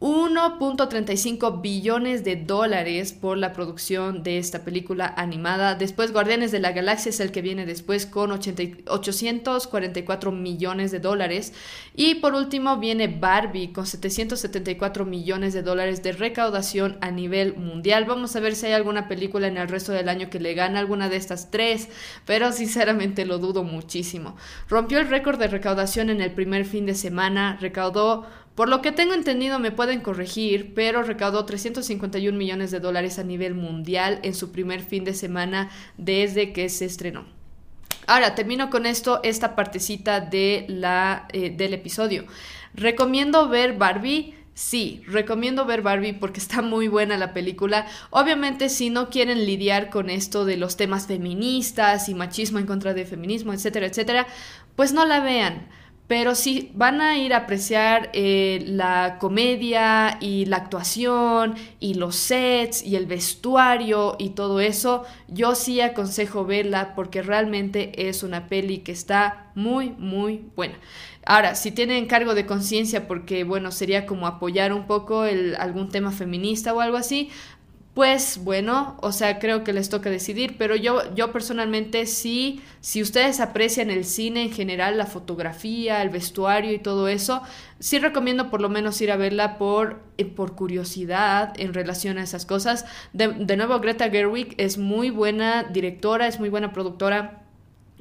[0.00, 5.74] 1.35 billones de dólares por la producción de esta película animada.
[5.74, 11.52] Después Guardianes de la Galaxia es el que viene después con 844 millones de dólares.
[11.94, 18.06] Y por último viene Barbie con 774 millones de dólares de recaudación a nivel mundial.
[18.06, 20.78] Vamos a ver si hay alguna película en el resto del año que le gane
[20.78, 21.90] alguna de estas tres,
[22.24, 24.34] pero sinceramente lo dudo muchísimo.
[24.66, 28.24] Rompió el récord de recaudación en el primer fin de semana, recaudó
[28.60, 33.24] por lo que tengo entendido, me pueden corregir, pero recaudó 351 millones de dólares a
[33.24, 37.24] nivel mundial en su primer fin de semana desde que se estrenó.
[38.06, 42.26] Ahora, termino con esto, esta partecita de la, eh, del episodio.
[42.74, 44.34] ¿Recomiendo ver Barbie?
[44.52, 47.86] Sí, recomiendo ver Barbie porque está muy buena la película.
[48.10, 52.92] Obviamente si no quieren lidiar con esto de los temas feministas y machismo en contra
[52.92, 54.26] de feminismo, etcétera, etcétera,
[54.76, 55.66] pues no la vean
[56.10, 62.16] pero si van a ir a apreciar eh, la comedia y la actuación y los
[62.16, 68.48] sets y el vestuario y todo eso, yo sí aconsejo verla porque realmente es una
[68.48, 70.74] peli que está muy, muy buena.
[71.24, 76.10] Ahora, si tienen cargo de conciencia porque, bueno, sería como apoyar un poco algún tema
[76.10, 77.30] feminista o algo así,
[77.94, 83.02] pues bueno, o sea, creo que les toca decidir, pero yo, yo personalmente sí, si
[83.02, 87.42] ustedes aprecian el cine en general, la fotografía, el vestuario y todo eso,
[87.80, 92.22] sí recomiendo por lo menos ir a verla por, eh, por curiosidad en relación a
[92.22, 92.84] esas cosas.
[93.12, 97.39] De, nuevo, Greta Gerwig es muy buena directora, es muy buena productora.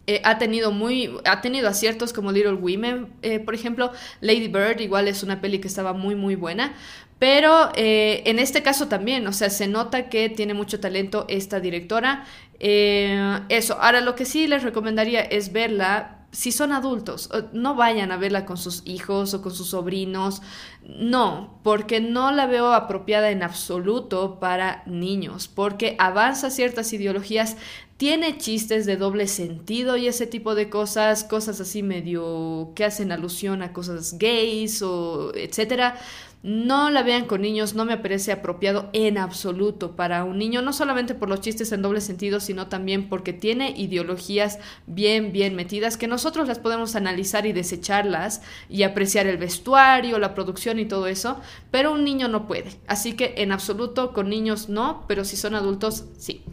[0.09, 3.91] Eh, ha tenido muy ha tenido aciertos como Little Women eh, por ejemplo
[4.21, 6.73] Lady Bird igual es una peli que estaba muy muy buena
[7.19, 11.59] pero eh, en este caso también, o sea, se nota que tiene mucho talento esta
[11.59, 12.23] directora.
[12.57, 18.17] Eso, ahora lo que sí les recomendaría es verla si son adultos, no vayan a
[18.17, 20.41] verla con sus hijos o con sus sobrinos,
[20.83, 27.57] no, porque no la veo apropiada en absoluto para niños, porque avanza ciertas ideologías,
[27.99, 33.12] tiene chistes de doble sentido y ese tipo de cosas, cosas así medio que hacen
[33.12, 35.99] alusión a cosas gays o etcétera
[36.41, 40.71] no la vean con niños, no me parece apropiado en absoluto para un niño, no
[40.71, 45.97] solamente por los chistes en doble sentido, sino también porque tiene ideologías bien, bien metidas
[45.97, 51.07] que nosotros las podemos analizar y desecharlas y apreciar el vestuario, la producción y todo
[51.07, 52.79] eso, pero un niño no puede.
[52.88, 56.45] Así que en absoluto con niños no, pero si son adultos sí.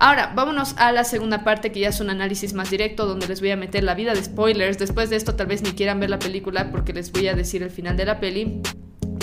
[0.00, 3.40] Ahora, vámonos a la segunda parte que ya es un análisis más directo donde les
[3.40, 4.78] voy a meter la vida de spoilers.
[4.78, 7.64] Después de esto tal vez ni quieran ver la película porque les voy a decir
[7.64, 8.62] el final de la peli.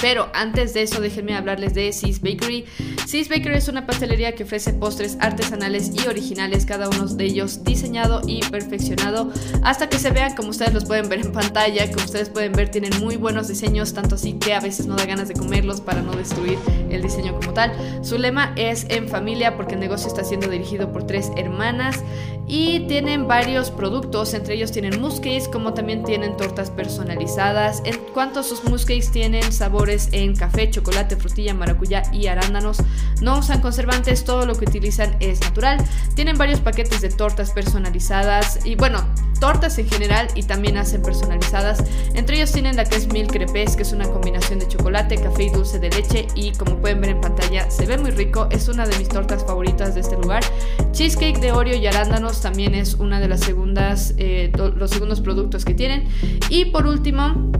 [0.01, 2.65] Pero antes de eso, déjenme hablarles de Sis Bakery.
[3.05, 7.63] Sis Bakery es una pastelería que ofrece postres artesanales y originales, cada uno de ellos
[7.63, 9.31] diseñado y perfeccionado
[9.63, 11.89] hasta que se vean como ustedes los pueden ver en pantalla.
[11.91, 15.05] Como ustedes pueden ver, tienen muy buenos diseños, tanto así que a veces no da
[15.05, 16.57] ganas de comerlos para no destruir
[16.89, 17.71] el diseño como tal.
[18.03, 22.03] Su lema es en familia porque el negocio está siendo dirigido por tres hermanas
[22.47, 27.81] y tienen varios productos, entre ellos tienen mousse como también tienen tortas personalizadas.
[27.85, 29.51] En cuanto a sus mousse tienen
[29.89, 32.77] en café, chocolate, frutilla, maracuyá y arándanos.
[33.21, 35.77] No usan conservantes, todo lo que utilizan es natural.
[36.15, 39.05] Tienen varios paquetes de tortas personalizadas y bueno,
[39.39, 41.83] tortas en general y también hacen personalizadas.
[42.13, 45.43] Entre ellos tienen la que es Mil Crepes, que es una combinación de chocolate, café
[45.43, 48.67] y dulce de leche y como pueden ver en pantalla se ve muy rico, es
[48.67, 50.43] una de mis tortas favoritas de este lugar.
[50.91, 55.65] Cheesecake de Oreo y arándanos también es una de las segundas, eh, los segundos productos
[55.65, 56.07] que tienen.
[56.49, 57.51] Y por último,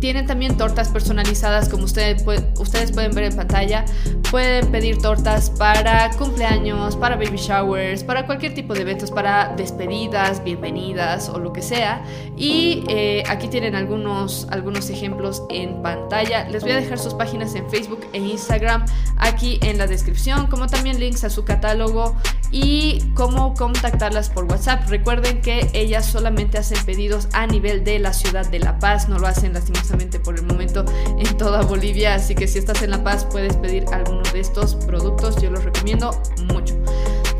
[0.00, 3.84] tienen también tortas personalizadas como ustedes, pueden ver en pantalla.
[4.30, 10.44] Pueden pedir tortas para cumpleaños, para baby showers, para cualquier tipo de eventos, para despedidas,
[10.44, 12.04] bienvenidas o lo que sea.
[12.36, 16.46] Y eh, aquí tienen algunos, algunos ejemplos en pantalla.
[16.48, 18.84] Les voy a dejar sus páginas en Facebook e Instagram
[19.16, 22.14] aquí en la descripción, como también links a su catálogo
[22.50, 24.88] y cómo contactarlas por WhatsApp.
[24.88, 29.18] Recuerden que ellas solamente hacen pedidos a nivel de la ciudad de La Paz, no
[29.18, 29.77] lo hacen lastimosamente
[30.24, 30.84] por el momento
[31.18, 34.76] en toda Bolivia, así que si estás en La Paz puedes pedir alguno de estos
[34.76, 36.10] productos, yo los recomiendo
[36.52, 36.76] mucho.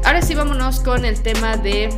[0.05, 1.91] Ahora sí vámonos con el tema de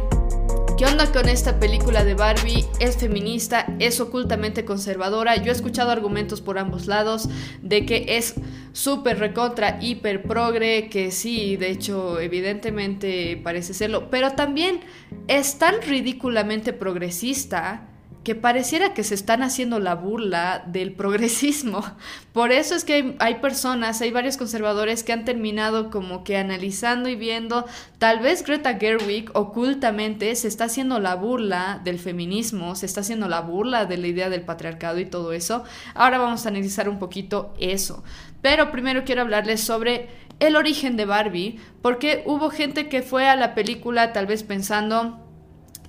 [0.76, 2.64] ¿Qué onda con esta película de Barbie?
[2.80, 5.36] Es feminista, es ocultamente conservadora.
[5.36, 7.28] Yo he escuchado argumentos por ambos lados
[7.60, 8.34] de que es
[8.72, 14.80] súper recontra, hiper progre, que sí, de hecho, evidentemente parece serlo, pero también
[15.28, 17.86] es tan ridículamente progresista
[18.24, 21.82] que pareciera que se están haciendo la burla del progresismo.
[22.32, 27.08] Por eso es que hay, personas, hay varios conservadores que han terminado como que analizando
[27.08, 27.64] y viendo,
[27.98, 33.28] tal vez Greta Gerwig ocultamente se está haciendo la burla del feminismo, se está haciendo
[33.28, 35.64] la burla de la idea del patriarcado y todo eso.
[35.94, 38.04] Ahora vamos a analizar un poquito eso.
[38.42, 40.08] Pero primero quiero hablarles sobre
[40.40, 45.26] el origen de Barbie, porque hubo gente que fue a la película tal vez pensando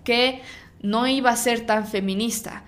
[0.04, 0.42] que
[0.82, 2.64] no iba a ser tan feminista.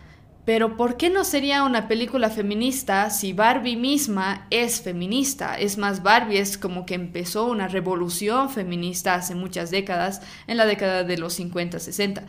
[0.46, 5.58] Pero ¿por qué no sería una película feminista si Barbie misma es feminista?
[5.58, 10.66] Es más, Barbie es como que empezó una revolución feminista hace muchas décadas, en la
[10.66, 12.24] década de los 50, 60.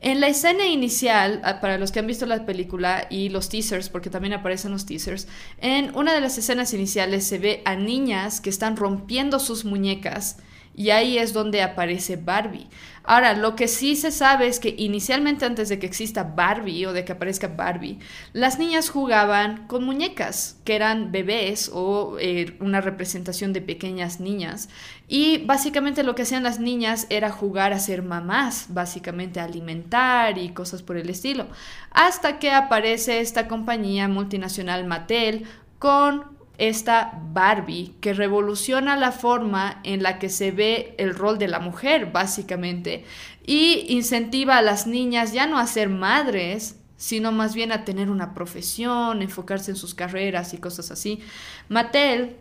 [0.00, 3.88] En la escena inicial, ah, para los que han visto la película y los teasers,
[3.88, 5.26] porque también aparecen los teasers,
[5.60, 10.36] en una de las escenas iniciales se ve a niñas que están rompiendo sus muñecas
[10.76, 12.68] y ahí es donde aparece Barbie.
[13.02, 16.92] Ahora, lo que sí se sabe es que inicialmente antes de que exista Barbie o
[16.92, 18.00] de que aparezca Barbie,
[18.32, 24.68] las niñas jugaban con muñecas, que eran bebés o eh, una representación de pequeñas niñas.
[25.08, 30.50] Y básicamente lo que hacían las niñas era jugar a ser mamás, básicamente alimentar y
[30.50, 31.46] cosas por el estilo.
[31.92, 35.46] Hasta que aparece esta compañía multinacional Mattel
[35.78, 41.48] con esta Barbie que revoluciona la forma en la que se ve el rol de
[41.48, 43.04] la mujer, básicamente,
[43.44, 48.10] y incentiva a las niñas ya no a ser madres, sino más bien a tener
[48.10, 51.20] una profesión, enfocarse en sus carreras y cosas así.
[51.68, 52.36] Mattel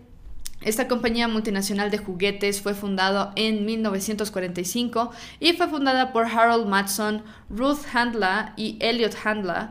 [0.62, 7.23] esta compañía multinacional de juguetes fue fundada en 1945 y fue fundada por Harold Matson,
[7.49, 9.67] Ruth Handler y Elliot Handler,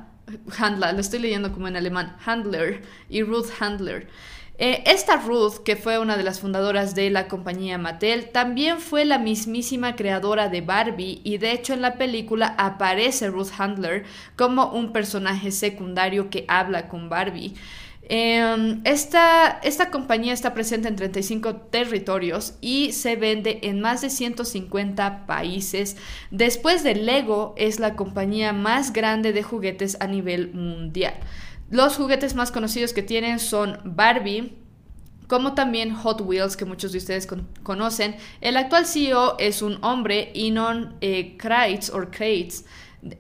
[0.57, 4.09] Handler, lo estoy leyendo como en alemán, Handler y Ruth Handler.
[4.57, 9.05] Eh, esta Ruth, que fue una de las fundadoras de la compañía Mattel, también fue
[9.05, 14.05] la mismísima creadora de Barbie y de hecho en la película aparece Ruth Handler
[14.37, 17.55] como un personaje secundario que habla con Barbie.
[18.07, 24.11] Em, esta, esta, compañía está presente en 35 territorios y se vende en más de
[24.11, 25.97] 150 países.
[26.31, 31.15] Después de Lego, es la compañía más grande de juguetes a nivel mundial.
[31.71, 34.55] Los juguetes más conocidos que tienen son Barbie,
[35.27, 37.27] como también Hot Wheels, que muchos de ustedes
[37.63, 38.17] conocen.
[38.41, 42.65] El actual CEO es un hombre, Inon eh, Kreitz, o Kreitz,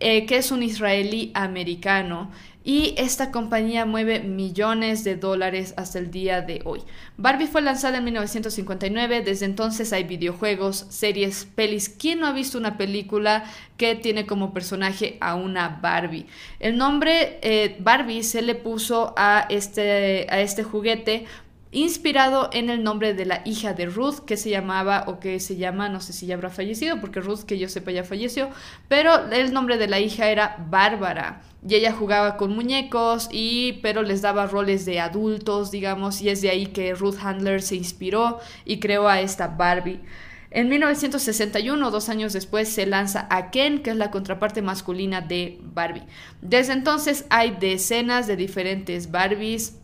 [0.00, 2.30] eh, que es un israelí americano
[2.64, 6.80] y esta compañía mueve millones de dólares hasta el día de hoy.
[7.18, 11.90] Barbie fue lanzada en 1959, desde entonces hay videojuegos, series, pelis.
[11.90, 13.44] ¿Quién no ha visto una película
[13.76, 16.26] que tiene como personaje a una Barbie?
[16.58, 21.26] El nombre eh, Barbie se le puso a este, a este juguete
[21.70, 25.56] inspirado en el nombre de la hija de Ruth, que se llamaba o que se
[25.56, 28.48] llama, no sé si ya habrá fallecido, porque Ruth, que yo sepa, ya falleció,
[28.88, 31.42] pero el nombre de la hija era Bárbara.
[31.66, 36.42] Y ella jugaba con muñecos, y, pero les daba roles de adultos, digamos, y es
[36.42, 40.00] de ahí que Ruth Handler se inspiró y creó a esta Barbie.
[40.50, 45.58] En 1961, dos años después, se lanza a Ken, que es la contraparte masculina de
[45.62, 46.04] Barbie.
[46.42, 49.80] Desde entonces hay decenas de diferentes Barbies,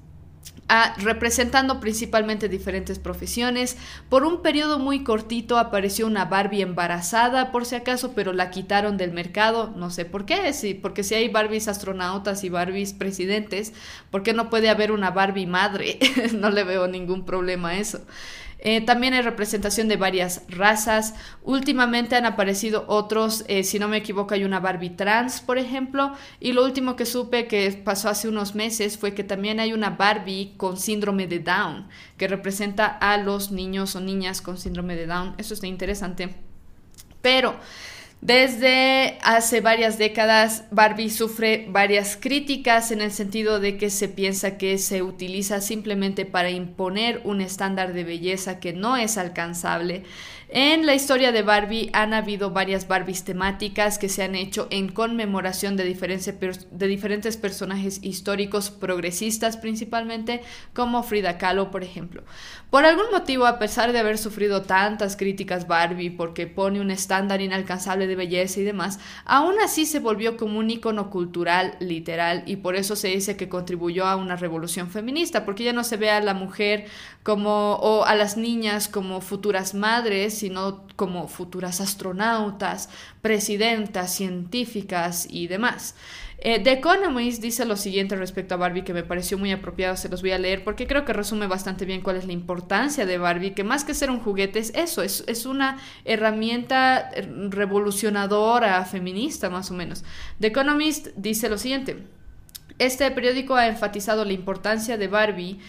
[0.99, 3.77] representando principalmente diferentes profesiones.
[4.09, 8.97] Por un periodo muy cortito apareció una Barbie embarazada, por si acaso, pero la quitaron
[8.97, 9.73] del mercado.
[9.77, 13.73] No sé por qué, sí, porque si hay Barbies astronautas y Barbies presidentes,
[14.11, 15.99] ¿por qué no puede haber una Barbie madre?
[16.35, 18.01] no le veo ningún problema a eso.
[18.63, 21.15] Eh, también hay representación de varias razas.
[21.43, 26.13] Últimamente han aparecido otros, eh, si no me equivoco, hay una Barbie trans, por ejemplo.
[26.41, 29.91] Y lo último que supe que pasó hace unos meses fue que también hay una
[29.91, 35.07] Barbie con síndrome de Down, que representa a los niños o niñas con síndrome de
[35.07, 35.35] Down.
[35.39, 36.35] Eso está interesante.
[37.23, 37.57] Pero
[38.21, 44.59] desde hace varias décadas, Barbie sufre varias críticas en el sentido de que se piensa
[44.59, 50.03] que se utiliza simplemente para imponer un estándar de belleza que no es alcanzable
[50.53, 54.91] en la historia de Barbie han habido varias Barbies temáticas que se han hecho en
[54.91, 60.43] conmemoración de, de diferentes personajes históricos progresistas principalmente,
[60.75, 62.25] como Frida Kahlo, por ejemplo.
[62.69, 67.41] Por algún motivo, a pesar de haber sufrido tantas críticas Barbie porque pone un estándar
[67.41, 72.57] inalcanzable de belleza y demás, aún así se volvió como un icono cultural literal y
[72.57, 76.11] por eso se dice que contribuyó a una revolución feminista, porque ya no se ve
[76.11, 76.87] a la mujer
[77.23, 82.89] como o a las niñas como futuras madres, sino como futuras astronautas,
[83.21, 85.95] presidentas, científicas y demás.
[86.43, 90.09] Eh, The Economist dice lo siguiente respecto a Barbie que me pareció muy apropiado, se
[90.09, 93.19] los voy a leer porque creo que resume bastante bien cuál es la importancia de
[93.19, 97.11] Barbie, que más que ser un juguete es eso, es, es una herramienta
[97.51, 100.03] revolucionadora, feminista más o menos.
[100.41, 101.99] The Economist dice lo siguiente,
[102.79, 105.61] este periódico ha enfatizado la importancia de Barbie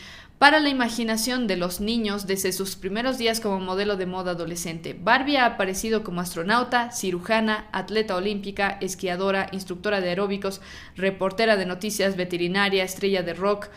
[0.41, 4.97] para la imaginación de los niños desde sus primeros días como modelo de moda adolescente.
[4.99, 10.59] Barbie ha aparecido como astronauta, cirujana, atleta olímpica, esquiadora, instructora de aeróbicos,
[10.95, 13.67] reportera de noticias, veterinaria, estrella de rock,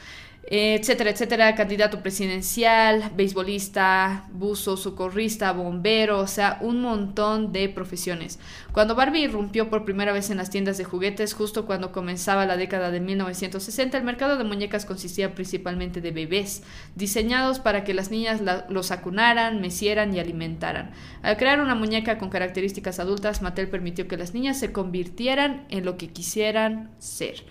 [0.47, 8.39] etcétera, etcétera, candidato presidencial, beisbolista, buzo, socorrista, bombero, o sea, un montón de profesiones.
[8.73, 12.57] Cuando Barbie irrumpió por primera vez en las tiendas de juguetes, justo cuando comenzaba la
[12.57, 16.63] década de 1960, el mercado de muñecas consistía principalmente de bebés,
[16.95, 20.91] diseñados para que las niñas los acunaran, mecieran y alimentaran.
[21.23, 25.85] Al crear una muñeca con características adultas, Mattel permitió que las niñas se convirtieran en
[25.85, 27.45] lo que quisieran ser.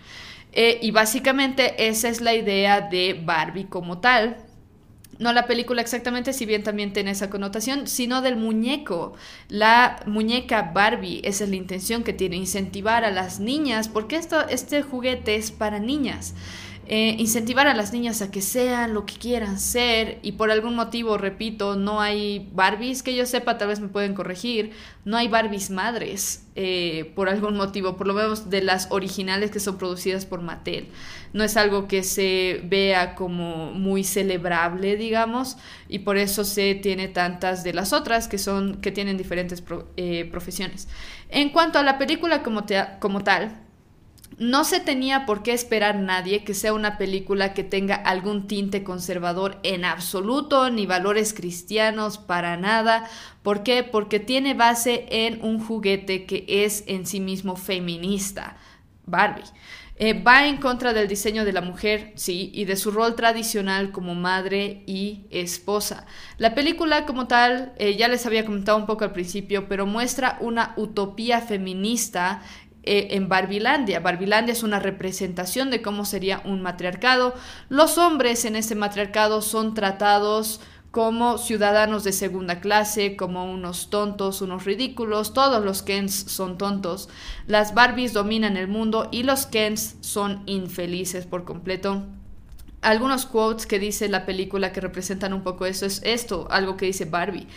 [0.54, 4.38] Eh, y básicamente esa es la idea de Barbie como tal.
[5.20, 9.14] No la película exactamente, si bien también tiene esa connotación, sino del muñeco.
[9.48, 14.48] La muñeca Barbie, esa es la intención que tiene, incentivar a las niñas, porque esto,
[14.48, 16.34] este juguete es para niñas.
[16.86, 20.76] Eh, incentivar a las niñas a que sean lo que quieran ser y por algún
[20.76, 24.72] motivo, repito, no hay Barbies que yo sepa, tal vez me pueden corregir,
[25.06, 29.62] no hay Barbies madres eh, por algún motivo, por lo menos de las originales que
[29.62, 30.90] son producidas por Mattel.
[31.32, 35.56] No es algo que se vea como muy celebrable, digamos,
[35.88, 39.64] y por eso se tiene tantas de las otras que son que tienen diferentes
[39.96, 40.90] eh, profesiones.
[41.30, 42.66] En cuanto a la película como,
[43.00, 43.63] como tal,
[44.38, 48.84] no se tenía por qué esperar nadie que sea una película que tenga algún tinte
[48.84, 53.10] conservador en absoluto, ni valores cristianos para nada.
[53.42, 53.84] ¿Por qué?
[53.84, 58.58] Porque tiene base en un juguete que es en sí mismo feminista,
[59.06, 59.44] Barbie.
[59.96, 63.92] Eh, va en contra del diseño de la mujer, sí, y de su rol tradicional
[63.92, 66.08] como madre y esposa.
[66.40, 70.38] La película como tal, eh, ya les había comentado un poco al principio, pero muestra
[70.42, 72.42] una utopía feminista
[72.84, 74.00] eh, en Barbilandia.
[74.00, 77.34] Barbilandia es una representación de cómo sería un matriarcado.
[77.70, 80.60] Los hombres en ese matriarcado son tratados
[80.94, 87.10] como ciudadanos de segunda clase, como unos tontos, unos ridículos, todos los Kens son tontos,
[87.48, 92.04] las Barbies dominan el mundo y los Kens son infelices por completo.
[92.82, 96.86] Algunos quotes que dice la película que representan un poco eso es esto, algo que
[96.86, 97.48] dice Barbie.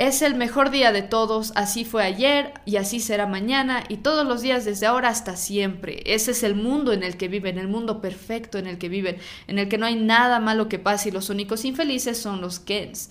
[0.00, 4.26] Es el mejor día de todos, así fue ayer y así será mañana y todos
[4.26, 6.02] los días desde ahora hasta siempre.
[6.06, 9.18] Ese es el mundo en el que viven, el mundo perfecto en el que viven,
[9.46, 12.60] en el que no hay nada malo que pase y los únicos infelices son los
[12.60, 13.10] Kens.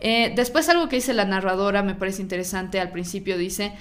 [0.00, 3.74] Eh, después algo que dice la narradora me parece interesante, al principio dice,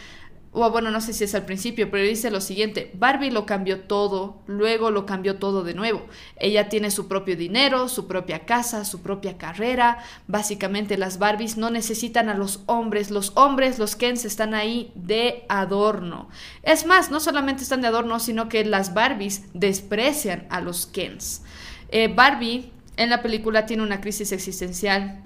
[0.51, 3.81] o bueno, no sé si es al principio, pero dice lo siguiente, Barbie lo cambió
[3.81, 6.07] todo, luego lo cambió todo de nuevo.
[6.37, 9.99] Ella tiene su propio dinero, su propia casa, su propia carrera.
[10.27, 15.45] Básicamente las Barbies no necesitan a los hombres, los hombres, los Kens están ahí de
[15.49, 16.29] adorno.
[16.63, 21.43] Es más, no solamente están de adorno, sino que las Barbies desprecian a los Kens.
[21.89, 25.21] Eh, Barbie en la película tiene una crisis existencial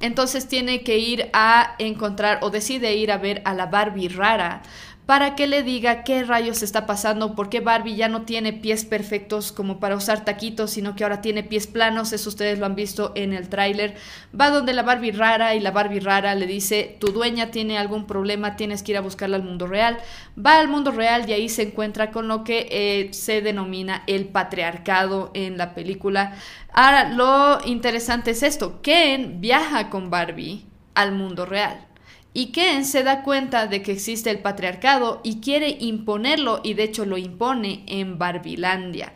[0.00, 4.62] entonces tiene que ir a encontrar o decide ir a ver a la Barbie rara
[5.10, 8.84] para que le diga qué rayos está pasando, por qué Barbie ya no tiene pies
[8.84, 12.76] perfectos como para usar taquitos, sino que ahora tiene pies planos, eso ustedes lo han
[12.76, 13.96] visto en el tráiler.
[14.40, 18.06] Va donde la Barbie rara y la Barbie rara le dice, tu dueña tiene algún
[18.06, 19.98] problema, tienes que ir a buscarla al mundo real.
[20.38, 24.26] Va al mundo real y ahí se encuentra con lo que eh, se denomina el
[24.26, 26.36] patriarcado en la película.
[26.72, 31.89] Ahora, lo interesante es esto, Ken viaja con Barbie al mundo real.
[32.32, 36.84] Y Ken se da cuenta de que existe el patriarcado y quiere imponerlo y de
[36.84, 39.12] hecho lo impone en Barbilandia.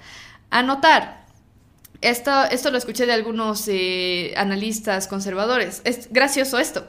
[0.51, 1.25] Anotar,
[2.01, 6.87] esto, esto lo escuché de algunos eh, analistas conservadores, es gracioso esto.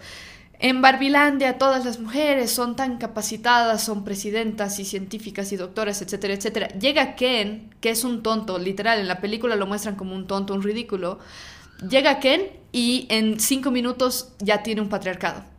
[0.58, 6.34] En Barbilandia todas las mujeres son tan capacitadas, son presidentas y científicas y doctoras, etcétera,
[6.34, 6.68] etcétera.
[6.70, 10.56] Llega Ken, que es un tonto, literal, en la película lo muestran como un tonto,
[10.56, 11.20] un ridículo.
[11.88, 15.55] Llega Ken y en cinco minutos ya tiene un patriarcado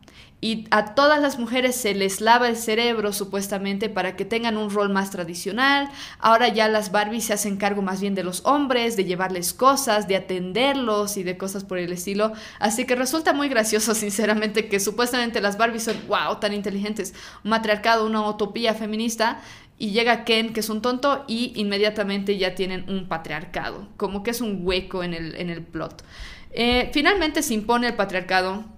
[0.47, 4.69] y a todas las mujeres se les lava el cerebro supuestamente para que tengan un
[4.69, 5.89] rol más tradicional.
[6.19, 10.07] Ahora ya las Barbies se hacen cargo más bien de los hombres, de llevarles cosas,
[10.07, 12.31] de atenderlos y de cosas por el estilo.
[12.59, 17.13] Así que resulta muy gracioso, sinceramente, que supuestamente las Barbies son, wow, tan inteligentes.
[17.43, 19.41] Un matriarcado, una utopía feminista.
[19.77, 23.89] Y llega Ken, que es un tonto, y inmediatamente ya tienen un patriarcado.
[23.97, 26.05] Como que es un hueco en el, en el plot.
[26.51, 28.76] Eh, finalmente se impone el patriarcado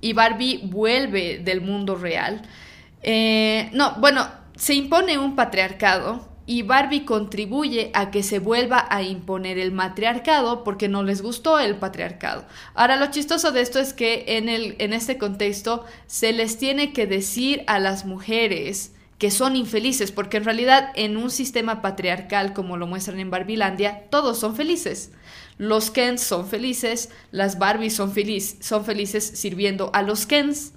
[0.00, 2.42] y Barbie vuelve del mundo real.
[3.02, 9.02] Eh, no, bueno, se impone un patriarcado y Barbie contribuye a que se vuelva a
[9.02, 12.44] imponer el matriarcado porque no les gustó el patriarcado.
[12.74, 16.92] Ahora lo chistoso de esto es que en, el, en este contexto se les tiene
[16.92, 22.54] que decir a las mujeres que son infelices, porque en realidad en un sistema patriarcal
[22.54, 25.12] como lo muestran en Barbilandia, todos son felices.
[25.60, 28.14] Los Kens son felices, las Barbies son,
[28.60, 30.72] son felices sirviendo a los Kens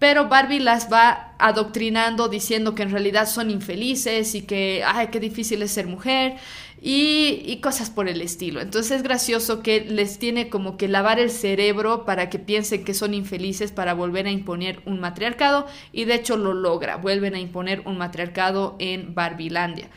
[0.00, 5.20] pero Barbie las va adoctrinando diciendo que en realidad son infelices y que, ay, qué
[5.20, 6.36] difícil es ser mujer
[6.80, 8.62] y, cosas por el estilo.
[8.62, 12.94] Entonces es gracioso que les tiene como que lavar el cerebro para que piensen que
[12.94, 17.38] son infelices para volver a imponer un matriarcado y de hecho lo logra, vuelven a
[17.38, 19.90] imponer un matriarcado en Barbilandia.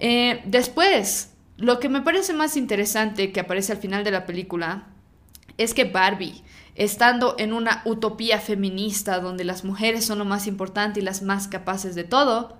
[0.00, 4.88] Eh, después, lo que me parece más interesante que aparece al final de la película
[5.56, 6.42] es que Barbie
[6.76, 11.48] estando en una utopía feminista donde las mujeres son lo más importante y las más
[11.48, 12.58] capaces de todo,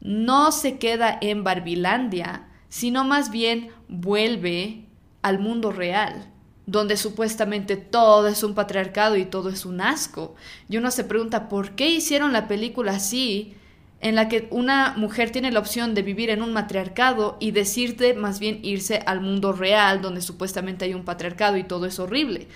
[0.00, 4.86] no se queda en Barbilandia, sino más bien vuelve
[5.20, 6.32] al mundo real,
[6.64, 10.34] donde supuestamente todo es un patriarcado y todo es un asco.
[10.70, 13.54] Y uno se pregunta, ¿por qué hicieron la película así?
[14.00, 18.14] En la que una mujer tiene la opción de vivir en un matriarcado y decirte
[18.14, 22.48] más bien irse al mundo real donde supuestamente hay un patriarcado y todo es horrible.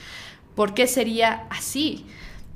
[0.55, 2.07] ¿Por qué sería así?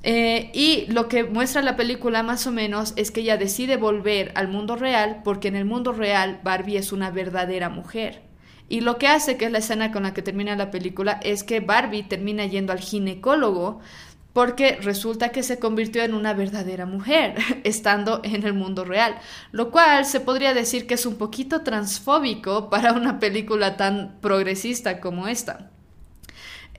[0.05, 4.33] Eh, y lo que muestra la película más o menos es que ella decide volver
[4.37, 8.23] al mundo real porque en el mundo real Barbie es una verdadera mujer.
[8.71, 11.43] Y lo que hace, que es la escena con la que termina la película, es
[11.43, 13.81] que Barbie termina yendo al ginecólogo
[14.39, 17.35] porque resulta que se convirtió en una verdadera mujer,
[17.65, 19.19] estando en el mundo real,
[19.51, 25.01] lo cual se podría decir que es un poquito transfóbico para una película tan progresista
[25.01, 25.73] como esta.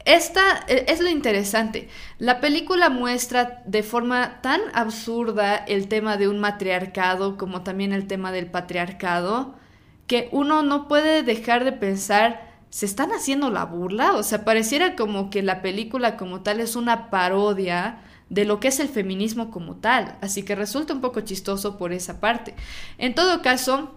[0.06, 1.90] Esta e, es lo interesante.
[2.18, 8.08] La película muestra de forma tan absurda el tema de un matriarcado como también el
[8.08, 9.60] tema del patriarcado
[10.08, 14.14] que uno no puede dejar de pensar, ¿se están haciendo la burla?
[14.14, 18.68] O sea, pareciera como que la película como tal es una parodia de lo que
[18.68, 20.18] es el feminismo como tal.
[20.22, 22.56] Así que resulta un poco chistoso por esa parte.
[22.98, 23.96] En todo caso,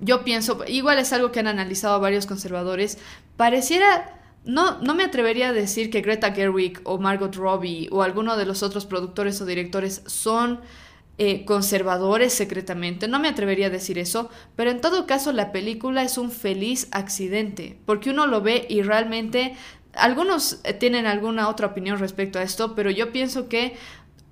[0.00, 2.98] yo pienso, igual es algo que han analizado varios conservadores,
[3.36, 8.36] pareciera no, no me atrevería a decir que Greta Gerwig o Margot Robbie o alguno
[8.36, 10.60] de los otros productores o directores son
[11.16, 16.02] eh, conservadores secretamente, no me atrevería a decir eso, pero en todo caso la película
[16.02, 19.54] es un feliz accidente, porque uno lo ve y realmente
[19.94, 23.76] algunos eh, tienen alguna otra opinión respecto a esto, pero yo pienso que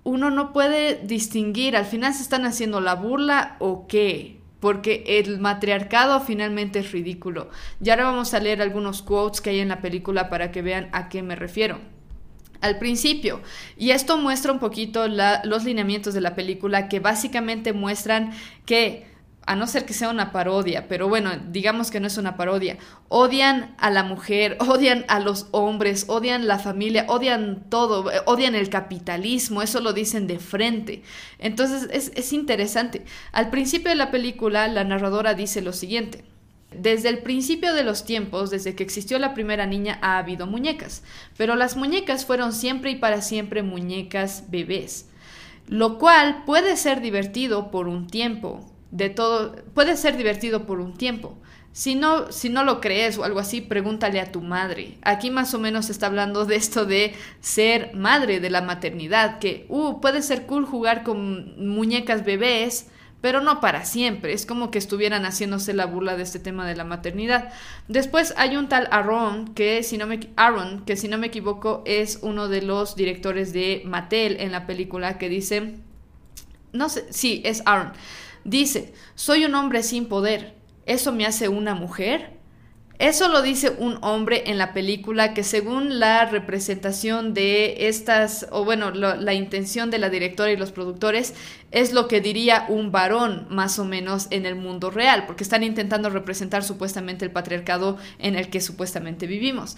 [0.04, 5.38] uno no puede distinguir, al final se están haciendo la burla o qué, porque el
[5.38, 7.48] matriarcado finalmente es ridículo.
[7.80, 10.88] Y ahora vamos a leer algunos quotes que hay en la película para que vean
[10.92, 11.78] a qué me refiero.
[12.62, 13.42] Al principio,
[13.76, 18.32] y esto muestra un poquito los lineamientos de la película que básicamente muestran
[18.64, 19.12] que
[19.46, 22.78] a no ser que sea una parodia, pero bueno, digamos que no es una parodia,
[23.08, 28.68] odian a la mujer, odian a los hombres, odian la familia, odian todo, odian el
[28.68, 31.02] capitalismo, eso lo dicen de frente.
[31.38, 33.04] Entonces es, es interesante.
[33.32, 36.24] Al principio de la película, la narradora dice lo siguiente.
[36.78, 41.02] Desde el principio de los tiempos, desde que existió la primera niña, ha habido muñecas,
[41.36, 45.08] pero las muñecas fueron siempre y para siempre muñecas bebés,
[45.68, 48.60] lo cual puede ser divertido por un tiempo,
[48.90, 51.38] de todo, puede ser divertido por un tiempo.
[51.72, 54.98] Si no, si no lo crees o algo así, pregúntale a tu madre.
[55.00, 59.38] Aquí más o menos se está hablando de esto de ser madre, de la maternidad,
[59.38, 62.90] que uh, puede ser cool jugar con muñecas bebés,
[63.22, 64.34] pero no para siempre.
[64.34, 67.50] Es como que estuvieran haciéndose la burla de este tema de la maternidad.
[67.88, 71.82] Después hay un tal Aaron, que si no me, Aaron, que si no me equivoco
[71.86, 75.76] es uno de los directores de Mattel en la película, que dice,
[76.72, 77.92] no sé, sí, es Aaron
[78.44, 80.54] Dice, soy un hombre sin poder.
[80.84, 82.41] ¿Eso me hace una mujer?
[82.98, 88.64] Eso lo dice un hombre en la película que según la representación de estas, o
[88.64, 91.34] bueno, la intención de la directora y los productores,
[91.70, 95.64] es lo que diría un varón más o menos en el mundo real, porque están
[95.64, 99.76] intentando representar supuestamente el patriarcado en el que supuestamente vivimos.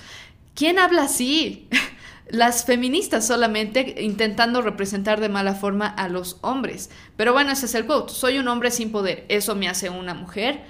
[0.55, 1.69] ¿Quién habla así?
[2.29, 6.91] las feministas solamente intentando representar de mala forma a los hombres.
[7.17, 8.12] Pero bueno, ese es el quote.
[8.12, 9.25] Soy un hombre sin poder.
[9.29, 10.62] ¿Eso me hace una mujer?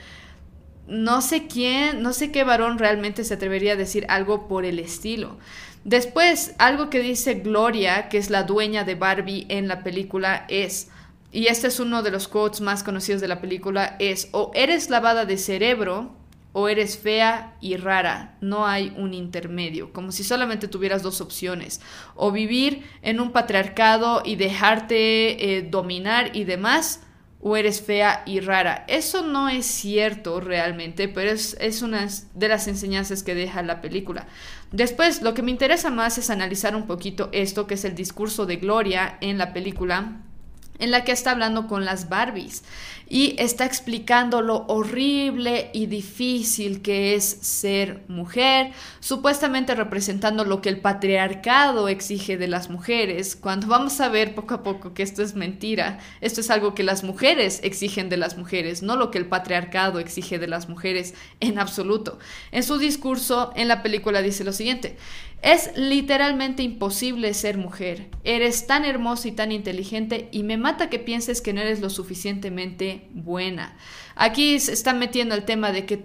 [0.87, 4.79] No sé quién, no sé qué varón realmente se atrevería a decir algo por el
[4.79, 5.39] estilo.
[5.85, 10.89] Después, algo que dice Gloria, que es la dueña de Barbie en la película, es,
[11.31, 14.89] y este es uno de los quotes más conocidos de la película, es, o eres
[14.89, 16.15] lavada de cerebro,
[16.55, 21.81] o eres fea y rara, no hay un intermedio, como si solamente tuvieras dos opciones,
[22.15, 27.03] o vivir en un patriarcado y dejarte eh, dominar y demás,
[27.47, 28.87] o eres fea y rara.
[28.89, 33.83] Eso no es cierto realmente, pero es, es una de las enseñanzas que deja la
[33.83, 34.27] película.
[34.73, 38.47] Después, lo que me interesa más es analizar un poquito esto, que es el discurso
[38.47, 40.23] de Gloria en la película
[40.79, 42.63] en la que está hablando con las Barbies
[43.09, 50.71] y está explicando lo horrible y difícil que es ser mujer, supuestamente representando lo que
[50.71, 55.23] el patriarcado exige de las mujeres, cuando vamos a ver poco a poco que esto
[55.23, 59.19] es mentira, esto es algo que las mujeres exigen de las mujeres, no lo que
[59.19, 62.19] el patriarcado exige de las mujeres en absoluto.
[62.53, 64.97] En su discurso en la película dice lo siguiente,
[65.45, 68.09] es literalmente imposible ser mujer.
[68.25, 71.91] Eres tan hermosa y tan inteligente y me mata que pienses que no eres lo
[71.91, 73.77] suficientemente buena.
[74.17, 76.03] Aquí se está metiendo el tema de que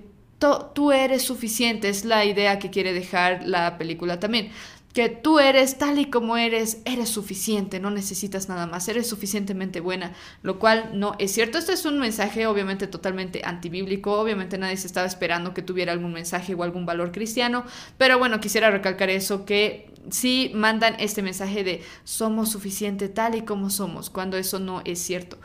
[0.74, 4.52] tú eres suficiente, es la idea que quiere dejar la película también
[5.00, 9.80] que tú eres tal y como eres, eres suficiente, no necesitas nada más, eres suficientemente
[9.80, 10.12] buena,
[10.44, 11.58] lo cual no es cierto.
[11.58, 16.12] Este es un mensaje obviamente totalmente antibíblico, obviamente nadie se estaba esperando que tuviera algún
[16.12, 17.64] mensaje o algún valor cristiano,
[17.98, 23.44] pero bueno, quisiera recalcar eso, que sí mandan este mensaje de somos suficiente tal y
[23.44, 25.38] como somos, cuando eso no es cierto.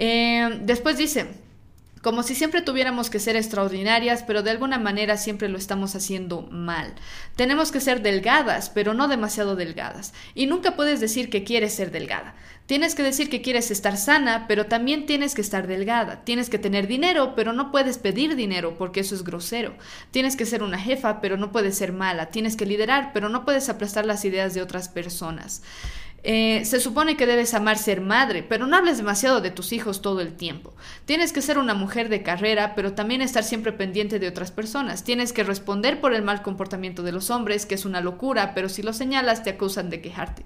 [0.00, 1.28] Eh, después dice,
[2.08, 6.48] como si siempre tuviéramos que ser extraordinarias, pero de alguna manera siempre lo estamos haciendo
[6.50, 6.94] mal.
[7.36, 10.14] Tenemos que ser delgadas, pero no demasiado delgadas.
[10.34, 12.34] Y nunca puedes decir que quieres ser delgada.
[12.64, 16.24] Tienes que decir que quieres estar sana, pero también tienes que estar delgada.
[16.24, 19.74] Tienes que tener dinero, pero no puedes pedir dinero porque eso es grosero.
[20.10, 22.30] Tienes que ser una jefa, pero no puedes ser mala.
[22.30, 25.60] Tienes que liderar, pero no puedes aplastar las ideas de otras personas.
[26.24, 30.02] Eh, se supone que debes amar ser madre, pero no hables demasiado de tus hijos
[30.02, 30.74] todo el tiempo.
[31.04, 35.04] Tienes que ser una mujer de carrera, pero también estar siempre pendiente de otras personas.
[35.04, 38.68] Tienes que responder por el mal comportamiento de los hombres, que es una locura, pero
[38.68, 40.44] si lo señalas te acusan de quejarte.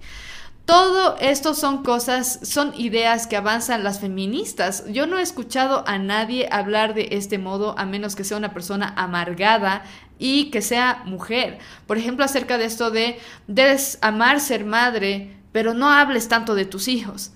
[0.65, 4.85] Todo esto son cosas, son ideas que avanzan las feministas.
[4.89, 8.55] Yo no he escuchado a nadie hablar de este modo a menos que sea una
[8.55, 9.83] persona amargada
[10.21, 11.59] y que sea mujer.
[11.89, 13.19] Por ejemplo, acerca de esto de
[13.49, 17.33] debes amar ser madre, pero no hables tanto de tus hijos.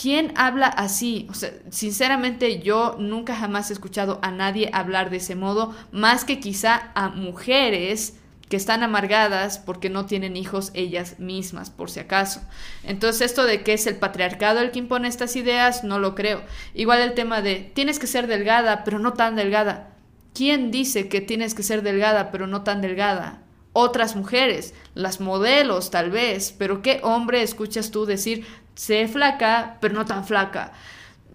[0.00, 1.26] ¿Quién habla así?
[1.30, 6.24] O sea, sinceramente yo nunca jamás he escuchado a nadie hablar de ese modo, más
[6.24, 8.14] que quizá a mujeres
[8.48, 12.40] que están amargadas porque no tienen hijos ellas mismas, por si acaso.
[12.82, 16.42] Entonces esto de que es el patriarcado el que impone estas ideas, no lo creo.
[16.74, 19.90] Igual el tema de tienes que ser delgada, pero no tan delgada.
[20.34, 23.42] ¿Quién dice que tienes que ser delgada, pero no tan delgada?
[23.74, 29.94] Otras mujeres, las modelos tal vez, pero ¿qué hombre escuchas tú decir, sé flaca, pero
[29.94, 30.72] no tan flaca?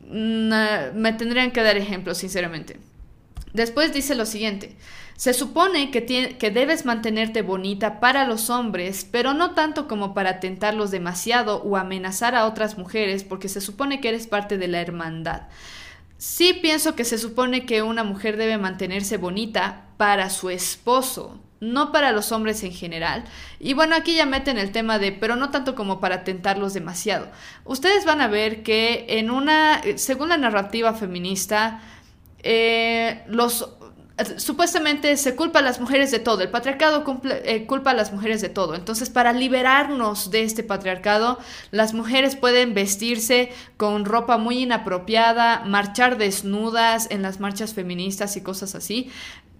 [0.08, 2.80] Mm, eh, me tendrían que dar ejemplos, sinceramente.
[3.54, 4.78] Después dice lo siguiente,
[5.18, 10.40] se supone que, que debes mantenerte bonita para los hombres, pero no tanto como para
[10.40, 14.80] tentarlos demasiado o amenazar a otras mujeres, porque se supone que eres parte de la
[14.80, 15.44] hermandad.
[16.18, 21.92] Sí pienso que se supone que una mujer debe mantenerse bonita para su esposo, no
[21.92, 23.24] para los hombres en general.
[23.60, 27.28] Y bueno, aquí ya meten el tema de, pero no tanto como para tentarlos demasiado.
[27.66, 31.82] Ustedes van a ver que en una, según la narrativa feminista,
[32.44, 33.70] eh, los
[34.38, 37.04] supuestamente se culpa a las mujeres de todo, el patriarcado
[37.46, 38.76] eh, culpa a las mujeres de todo.
[38.76, 41.40] Entonces, para liberarnos de este patriarcado,
[41.72, 48.42] las mujeres pueden vestirse con ropa muy inapropiada, marchar desnudas en las marchas feministas y
[48.42, 49.10] cosas así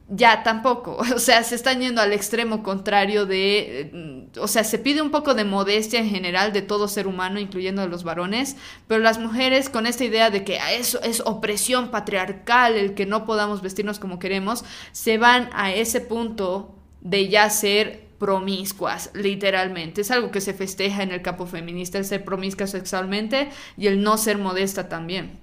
[0.10, 4.80] ya tampoco, o sea, se están yendo al extremo contrario de, mm, o sea, se
[4.80, 8.58] pide un poco de modestia en general de todo ser humano, incluyendo a los varones,
[8.88, 13.26] pero las mujeres con esta idea de que eso es opresión patriarcal, el que no
[13.26, 20.02] podamos vestirnos como queremos, se van a ese punto de ya ser promiscuas, literalmente.
[20.02, 24.02] Es algo que se festeja en el campo feminista, el ser promiscua sexualmente y el
[24.04, 25.40] no ser modesta también.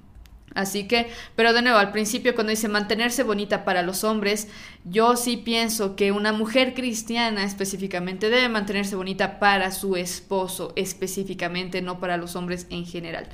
[0.57, 4.49] Así que, pero de nuevo, al principio cuando dice mantenerse bonita para los hombres,
[4.85, 11.83] yo sí pienso que una mujer cristiana específicamente debe mantenerse bonita para su esposo específicamente,
[11.83, 13.29] no para los hombres en general.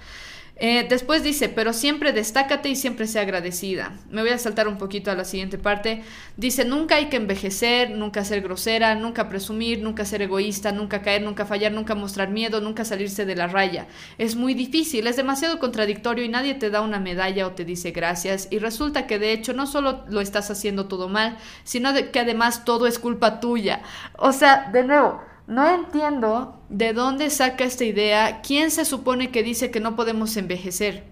[0.56, 3.96] Eh, después dice, pero siempre destácate y siempre sea agradecida.
[4.10, 6.02] Me voy a saltar un poquito a la siguiente parte.
[6.36, 11.22] Dice, nunca hay que envejecer, nunca ser grosera, nunca presumir, nunca ser egoísta, nunca caer,
[11.22, 13.86] nunca fallar, nunca mostrar miedo, nunca salirse de la raya.
[14.18, 17.90] Es muy difícil, es demasiado contradictorio y nadie te da una medalla o te dice
[17.90, 18.46] gracias.
[18.50, 22.64] Y resulta que de hecho no solo lo estás haciendo todo mal, sino que además
[22.64, 23.82] todo es culpa tuya.
[24.16, 29.42] O sea, de nuevo no entiendo de dónde saca esta idea, quién se supone que
[29.42, 31.04] dice que no podemos envejecer,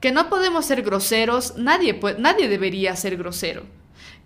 [0.00, 3.62] que no podemos ser groseros, nadie, nadie debería ser grosero,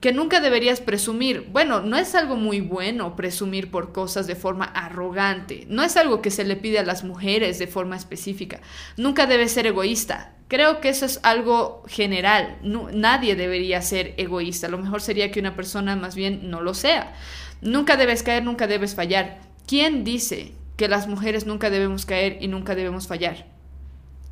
[0.01, 1.47] que nunca deberías presumir.
[1.53, 5.67] Bueno, no es algo muy bueno presumir por cosas de forma arrogante.
[5.69, 8.61] No es algo que se le pide a las mujeres de forma específica.
[8.97, 10.33] Nunca debes ser egoísta.
[10.49, 12.57] Creo que eso es algo general.
[12.63, 14.69] nadie debería ser egoísta.
[14.69, 17.13] Lo mejor sería que una persona más bien no lo sea.
[17.61, 19.50] Nunca debes caer, nunca debes fallar.
[19.71, 23.47] ¿Quién dice que las mujeres nunca debemos caer y nunca debemos fallar?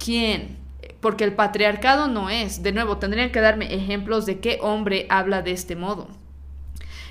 [0.05, 0.59] ¿Quién?
[1.01, 2.65] porque el patriarcado no es.
[2.65, 6.09] De nuevo, tendrían que darme ejemplos de qué hombre habla de este modo.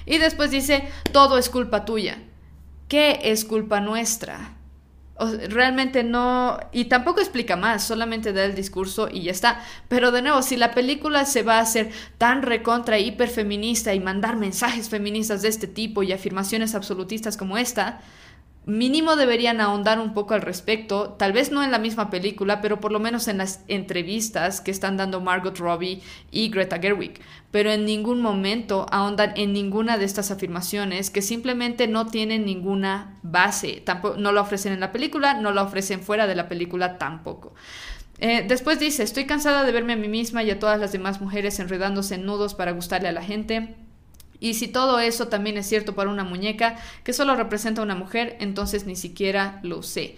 [0.06, 2.20] Y después dice, todo es culpa tuya.
[2.90, 4.57] ¿Qué es culpa nuestra?
[5.50, 9.62] Realmente no, y tampoco explica más, solamente da el discurso y ya está.
[9.88, 14.36] Pero de nuevo, si la película se va a hacer tan recontra hiperfeminista y mandar
[14.36, 18.00] mensajes feministas de este tipo y afirmaciones absolutistas como esta,
[18.68, 22.82] mínimo deberían ahondar un poco al respecto, tal vez no en la misma película, pero
[22.82, 26.02] por lo menos en las entrevistas que están dando Margot Robbie
[26.32, 27.22] y Greta Gerwig.
[27.50, 33.18] Pero en ningún momento ahondan en ninguna de estas afirmaciones que simplemente no tienen ninguna
[33.24, 33.82] base.
[33.86, 37.54] Tampoco, no lo ofrecen en la película, no lo ofrecen fuera de la película tampoco.
[38.20, 41.22] Eh, después dice, estoy cansada de verme a mí misma y a todas las demás
[41.22, 43.78] mujeres enredándose en nudos para gustarle a la gente.
[44.40, 47.96] Y si todo eso también es cierto para una muñeca que solo representa a una
[47.96, 50.16] mujer, entonces ni siquiera lo sé.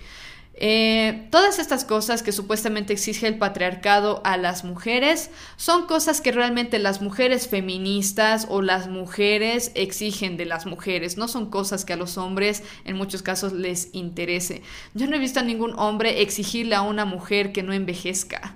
[0.61, 6.33] Eh, todas estas cosas que supuestamente exige el patriarcado a las mujeres son cosas que
[6.33, 11.93] realmente las mujeres feministas o las mujeres exigen de las mujeres, no son cosas que
[11.93, 14.61] a los hombres en muchos casos les interese.
[14.93, 18.53] Yo no he visto a ningún hombre exigirle a una mujer que no envejezca.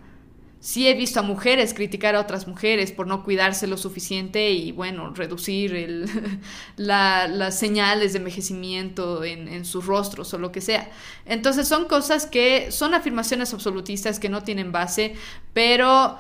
[0.64, 4.72] Sí he visto a mujeres criticar a otras mujeres por no cuidarse lo suficiente y,
[4.72, 6.10] bueno, reducir el,
[6.78, 10.90] las señales de envejecimiento en, en, sus rostros o lo que sea.
[11.26, 15.16] Entonces son cosas que son afirmaciones absolutistas que no tienen base,
[15.52, 16.18] pero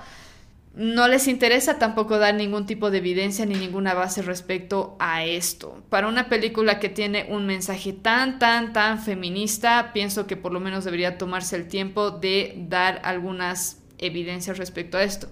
[0.75, 5.81] no les interesa tampoco dar ningún tipo de evidencia ni ninguna base respecto a esto.
[5.87, 10.59] Para una película que tiene un mensaje tan, tan, tan feminista, pienso que por lo
[10.59, 15.27] menos debería tomarse el tiempo de dar algunas evidencia respecto a esto.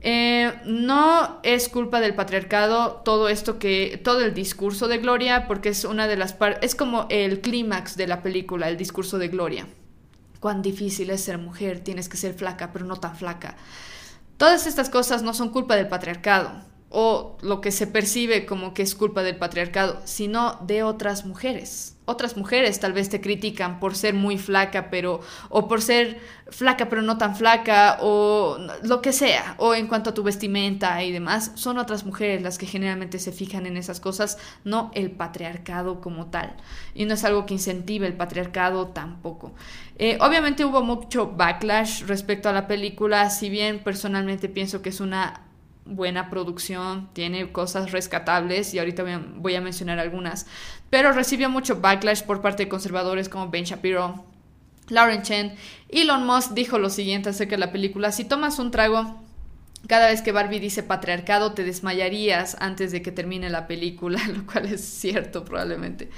[0.00, 5.70] Eh, no es culpa del patriarcado todo esto que todo el discurso de Gloria porque
[5.70, 9.66] es una de las es como el clímax de la película el discurso de Gloria
[10.38, 13.56] cuán difícil es ser mujer tienes que ser flaca pero no tan flaca
[14.36, 18.82] todas estas cosas no son culpa del patriarcado o lo que se percibe como que
[18.82, 21.96] es culpa del patriarcado, sino de otras mujeres.
[22.08, 26.88] Otras mujeres tal vez te critican por ser muy flaca, pero o por ser flaca
[26.88, 31.12] pero no tan flaca o lo que sea, o en cuanto a tu vestimenta y
[31.12, 36.00] demás, son otras mujeres las que generalmente se fijan en esas cosas, no el patriarcado
[36.00, 36.56] como tal.
[36.94, 39.52] Y no es algo que incentive el patriarcado tampoco.
[39.98, 45.00] Eh, obviamente hubo mucho backlash respecto a la película, si bien personalmente pienso que es
[45.00, 45.47] una
[45.88, 49.04] buena producción, tiene cosas rescatables y ahorita
[49.36, 50.46] voy a, mencionar algunas,
[50.90, 54.24] pero recibió mucho backlash por parte de conservadores como Ben Shapiro,
[54.88, 55.54] Lauren Chen.
[55.88, 59.22] Elon Musk dijo lo siguiente acerca de la película, si tomas un trago
[59.86, 64.46] cada vez que Barbie dice patriarcado te desmayarías antes de que termine la película, lo
[64.46, 66.10] cual es cierto probablemente.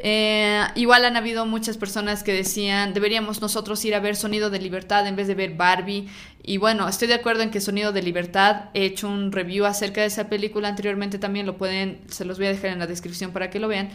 [0.00, 4.60] Eh, igual han habido muchas personas que decían, deberíamos nosotros ir a ver Sonido de
[4.60, 6.08] Libertad en vez de ver Barbie.
[6.42, 10.02] Y bueno, estoy de acuerdo en que Sonido de Libertad, he hecho un review acerca
[10.02, 13.32] de esa película anteriormente también, lo pueden, se los voy a dejar en la descripción
[13.32, 13.90] para que lo vean.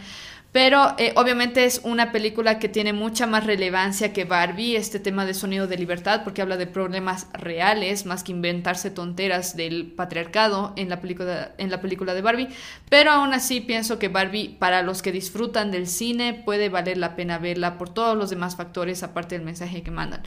[0.54, 5.26] Pero eh, obviamente es una película que tiene mucha más relevancia que Barbie, este tema
[5.26, 10.72] de sonido de libertad, porque habla de problemas reales, más que inventarse tonteras del patriarcado
[10.76, 12.48] en la película, en la película de Barbie.
[12.88, 17.16] Pero aún así pienso que Barbie, para los que disfrutan del cine, puede valer la
[17.16, 20.22] pena verla por todos los demás factores, aparte del mensaje que mandan.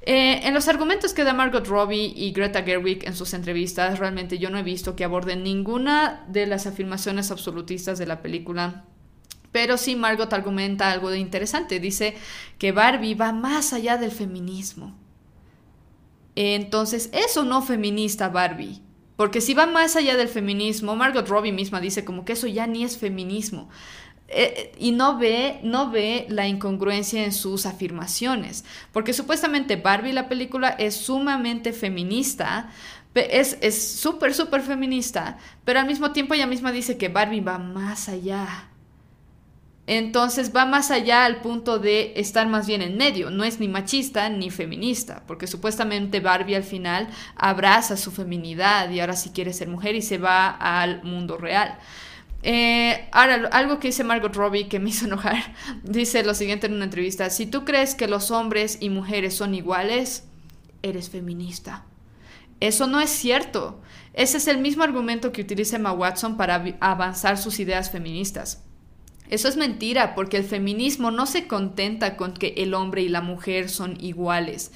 [0.00, 4.38] Eh, en los argumentos que da Margot Robbie y Greta Gerwig en sus entrevistas, realmente
[4.38, 8.86] yo no he visto que aborden ninguna de las afirmaciones absolutistas de la película
[9.56, 11.80] pero sí, Margot argumenta algo de interesante.
[11.80, 12.14] Dice
[12.58, 14.94] que Barbie va más allá del feminismo.
[16.34, 18.82] Entonces, eso no feminista Barbie.
[19.16, 22.66] Porque si va más allá del feminismo, Margot Robbie misma dice como que eso ya
[22.66, 23.70] ni es feminismo.
[24.28, 28.66] Eh, y no ve, no ve la incongruencia en sus afirmaciones.
[28.92, 32.68] Porque supuestamente Barbie, la película, es sumamente feminista.
[33.14, 33.56] Es
[34.02, 35.38] súper, súper feminista.
[35.64, 38.68] Pero al mismo tiempo ella misma dice que Barbie va más allá.
[39.86, 43.68] Entonces va más allá al punto de estar más bien en medio, no es ni
[43.68, 49.52] machista ni feminista, porque supuestamente Barbie al final abraza su feminidad y ahora sí quiere
[49.52, 51.78] ser mujer y se va al mundo real.
[52.42, 56.74] Eh, ahora, algo que dice Margot Robbie que me hizo enojar, dice lo siguiente en
[56.74, 60.24] una entrevista, si tú crees que los hombres y mujeres son iguales,
[60.82, 61.84] eres feminista.
[62.58, 63.80] Eso no es cierto.
[64.14, 68.65] Ese es el mismo argumento que utiliza Emma Watson para avanzar sus ideas feministas.
[69.30, 73.20] Eso es mentira, porque el feminismo no se contenta con que el hombre y la
[73.20, 74.72] mujer son iguales.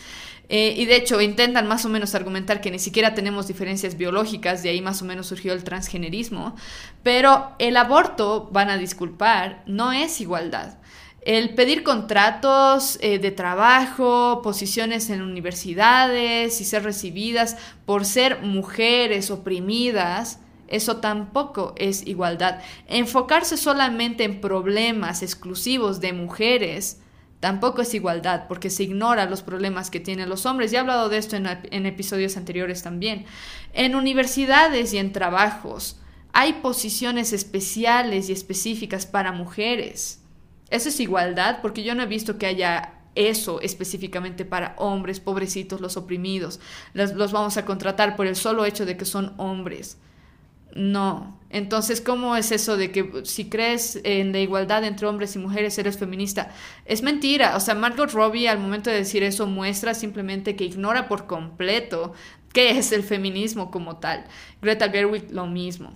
[0.53, 4.65] Eh, y de hecho intentan más o menos argumentar que ni siquiera tenemos diferencias biológicas,
[4.65, 6.57] de ahí más o menos surgió el transgenerismo,
[7.05, 10.79] pero el aborto, van a disculpar, no es igualdad.
[11.23, 19.31] El pedir contratos eh, de trabajo, posiciones en universidades y ser recibidas por ser mujeres
[19.31, 20.41] oprimidas,
[20.71, 22.61] eso tampoco es igualdad.
[22.87, 27.01] Enfocarse solamente en problemas exclusivos de mujeres
[27.41, 30.71] Tampoco es igualdad, porque se ignora los problemas que tienen los hombres.
[30.71, 33.25] Ya he hablado de esto en, episodios anteriores también.
[33.73, 35.99] En universidades y en trabajos
[36.35, 40.21] hay posiciones especiales y específicas para mujeres.
[40.69, 45.81] Eso es igualdad, porque yo no he visto que haya eso específicamente para hombres, pobrecitos,
[45.81, 46.61] los oprimidos.
[46.93, 49.97] los vamos a contratar por el solo hecho de que son hombres.
[50.75, 51.39] No.
[51.51, 55.77] Entonces, ¿cómo es eso de que si crees en la igualdad entre hombres y mujeres
[55.79, 56.53] eres feminista?
[56.85, 57.57] Es mentira.
[57.57, 62.13] O sea, Margot Robbie al momento de decir eso muestra simplemente que ignora por completo
[62.53, 64.25] qué es el feminismo como tal.
[64.63, 65.93] Greta Gerwig lo mismo.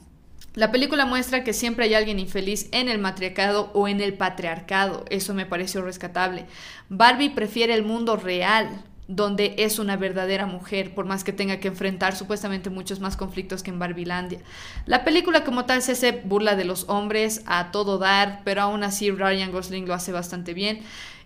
[0.55, 5.05] La película muestra que siempre hay alguien infeliz en el matriarcado o en el patriarcado.
[5.11, 6.47] Eso me pareció rescatable.
[6.89, 11.69] Barbie prefiere el mundo real, donde es una verdadera mujer, por más que tenga que
[11.69, 14.41] enfrentar supuestamente muchos más conflictos que en Barbilandia.
[14.87, 19.11] La película como tal se burla de los hombres a todo dar, pero aún así
[19.11, 20.81] Ryan Gosling lo hace bastante bien.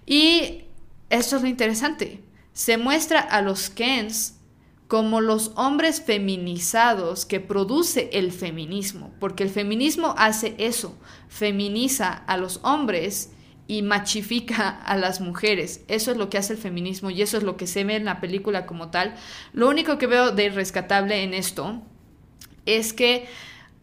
[0.07, 0.64] Y
[1.11, 2.22] esto es lo interesante,
[2.53, 4.35] se muestra a los Kens
[4.89, 10.99] como los hombres feminizados que produce el feminismo, porque el feminismo hace eso,
[11.29, 13.31] feminiza a los hombres
[13.69, 15.83] y machifica a las mujeres.
[15.87, 18.07] Eso es lo que hace el feminismo y eso es lo que se ve en
[18.07, 19.14] la película como tal.
[19.53, 21.81] Lo único que veo de rescatable en esto
[22.64, 23.29] es que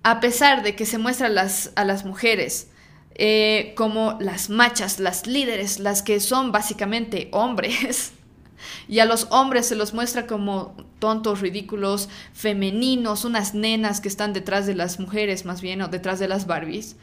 [0.04, 2.70] a pesar de que se muestran las, a las mujeres
[3.14, 8.12] eh, como las machas, las líderes, las que son básicamente hombres,
[8.88, 14.34] y a los hombres se los muestra como tontos, ridículos, femeninos, unas nenas que están
[14.34, 16.96] detrás de las mujeres más bien o detrás de las Barbies.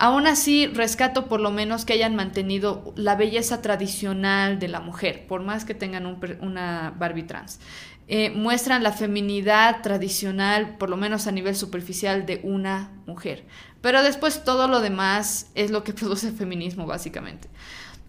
[0.00, 5.26] Aún así, rescato por lo menos que hayan mantenido la belleza tradicional de la mujer,
[5.26, 6.06] por más que tengan
[6.40, 7.58] una Barbie trans.
[8.06, 13.44] Eh, muestran la feminidad tradicional, por lo menos a nivel superficial, de una mujer.
[13.80, 17.48] Pero después todo lo demás es lo que produce el feminismo, básicamente.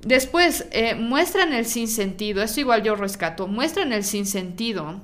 [0.02, 5.02] Después, eh, muestran el sinsentido, eso igual yo rescato, muestran el sinsentido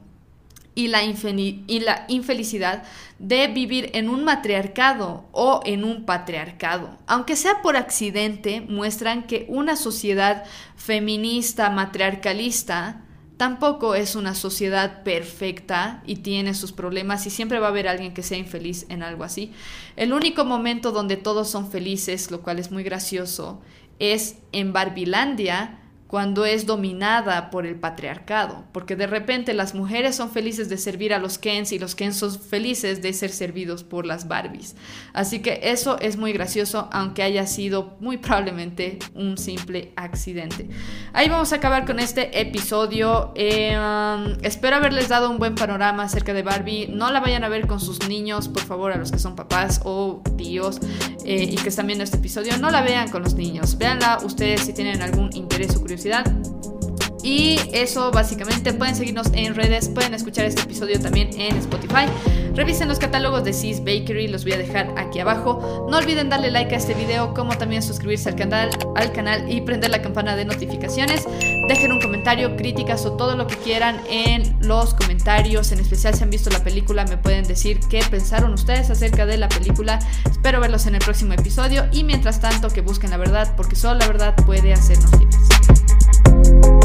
[0.75, 2.83] y la, y la infelicidad
[3.17, 6.97] de vivir en un matriarcado o en un patriarcado.
[7.07, 10.43] Aunque sea por accidente, muestran que una sociedad
[10.75, 13.01] feminista, matriarcalista,
[13.37, 18.13] tampoco es una sociedad perfecta y tiene sus problemas y siempre va a haber alguien
[18.13, 19.51] que sea infeliz en algo así.
[19.95, 23.61] El único momento donde todos son felices, lo cual es muy gracioso,
[23.99, 30.29] es en Barbilandia, cuando es dominada por el patriarcado, porque de repente las mujeres son
[30.29, 34.05] felices de servir a los Kens y los Kens son felices de ser servidos por
[34.05, 34.75] las Barbies.
[35.13, 40.69] Así que eso es muy gracioso, aunque haya sido muy probablemente un simple accidente.
[41.11, 43.31] Ahí vamos a acabar con este episodio.
[43.35, 46.87] Eh, um, espero haberles dado un buen panorama acerca de Barbie.
[46.87, 49.81] No la vayan a ver con sus niños, por favor, a los que son papás
[49.83, 50.79] o tíos
[51.25, 52.57] eh, y que están viendo este episodio.
[52.59, 53.75] No la vean con los niños.
[53.79, 55.94] Véanla ustedes si tienen algún interés o curiosidad
[57.25, 62.05] y eso básicamente, pueden seguirnos en redes, pueden escuchar este episodio también en Spotify.
[62.53, 65.87] Revisen los catálogos de Sis Bakery, los voy a dejar aquí abajo.
[65.89, 69.61] No olviden darle like a este video, como también suscribirse al canal, al canal y
[69.61, 71.25] prender la campana de notificaciones.
[71.67, 75.71] Dejen un comentario, críticas o todo lo que quieran en los comentarios.
[75.71, 79.37] En especial si han visto la película, me pueden decir qué pensaron ustedes acerca de
[79.37, 79.97] la película.
[80.29, 83.97] Espero verlos en el próximo episodio y mientras tanto que busquen la verdad, porque solo
[83.97, 85.74] la verdad puede hacernos libres.
[86.45, 86.84] you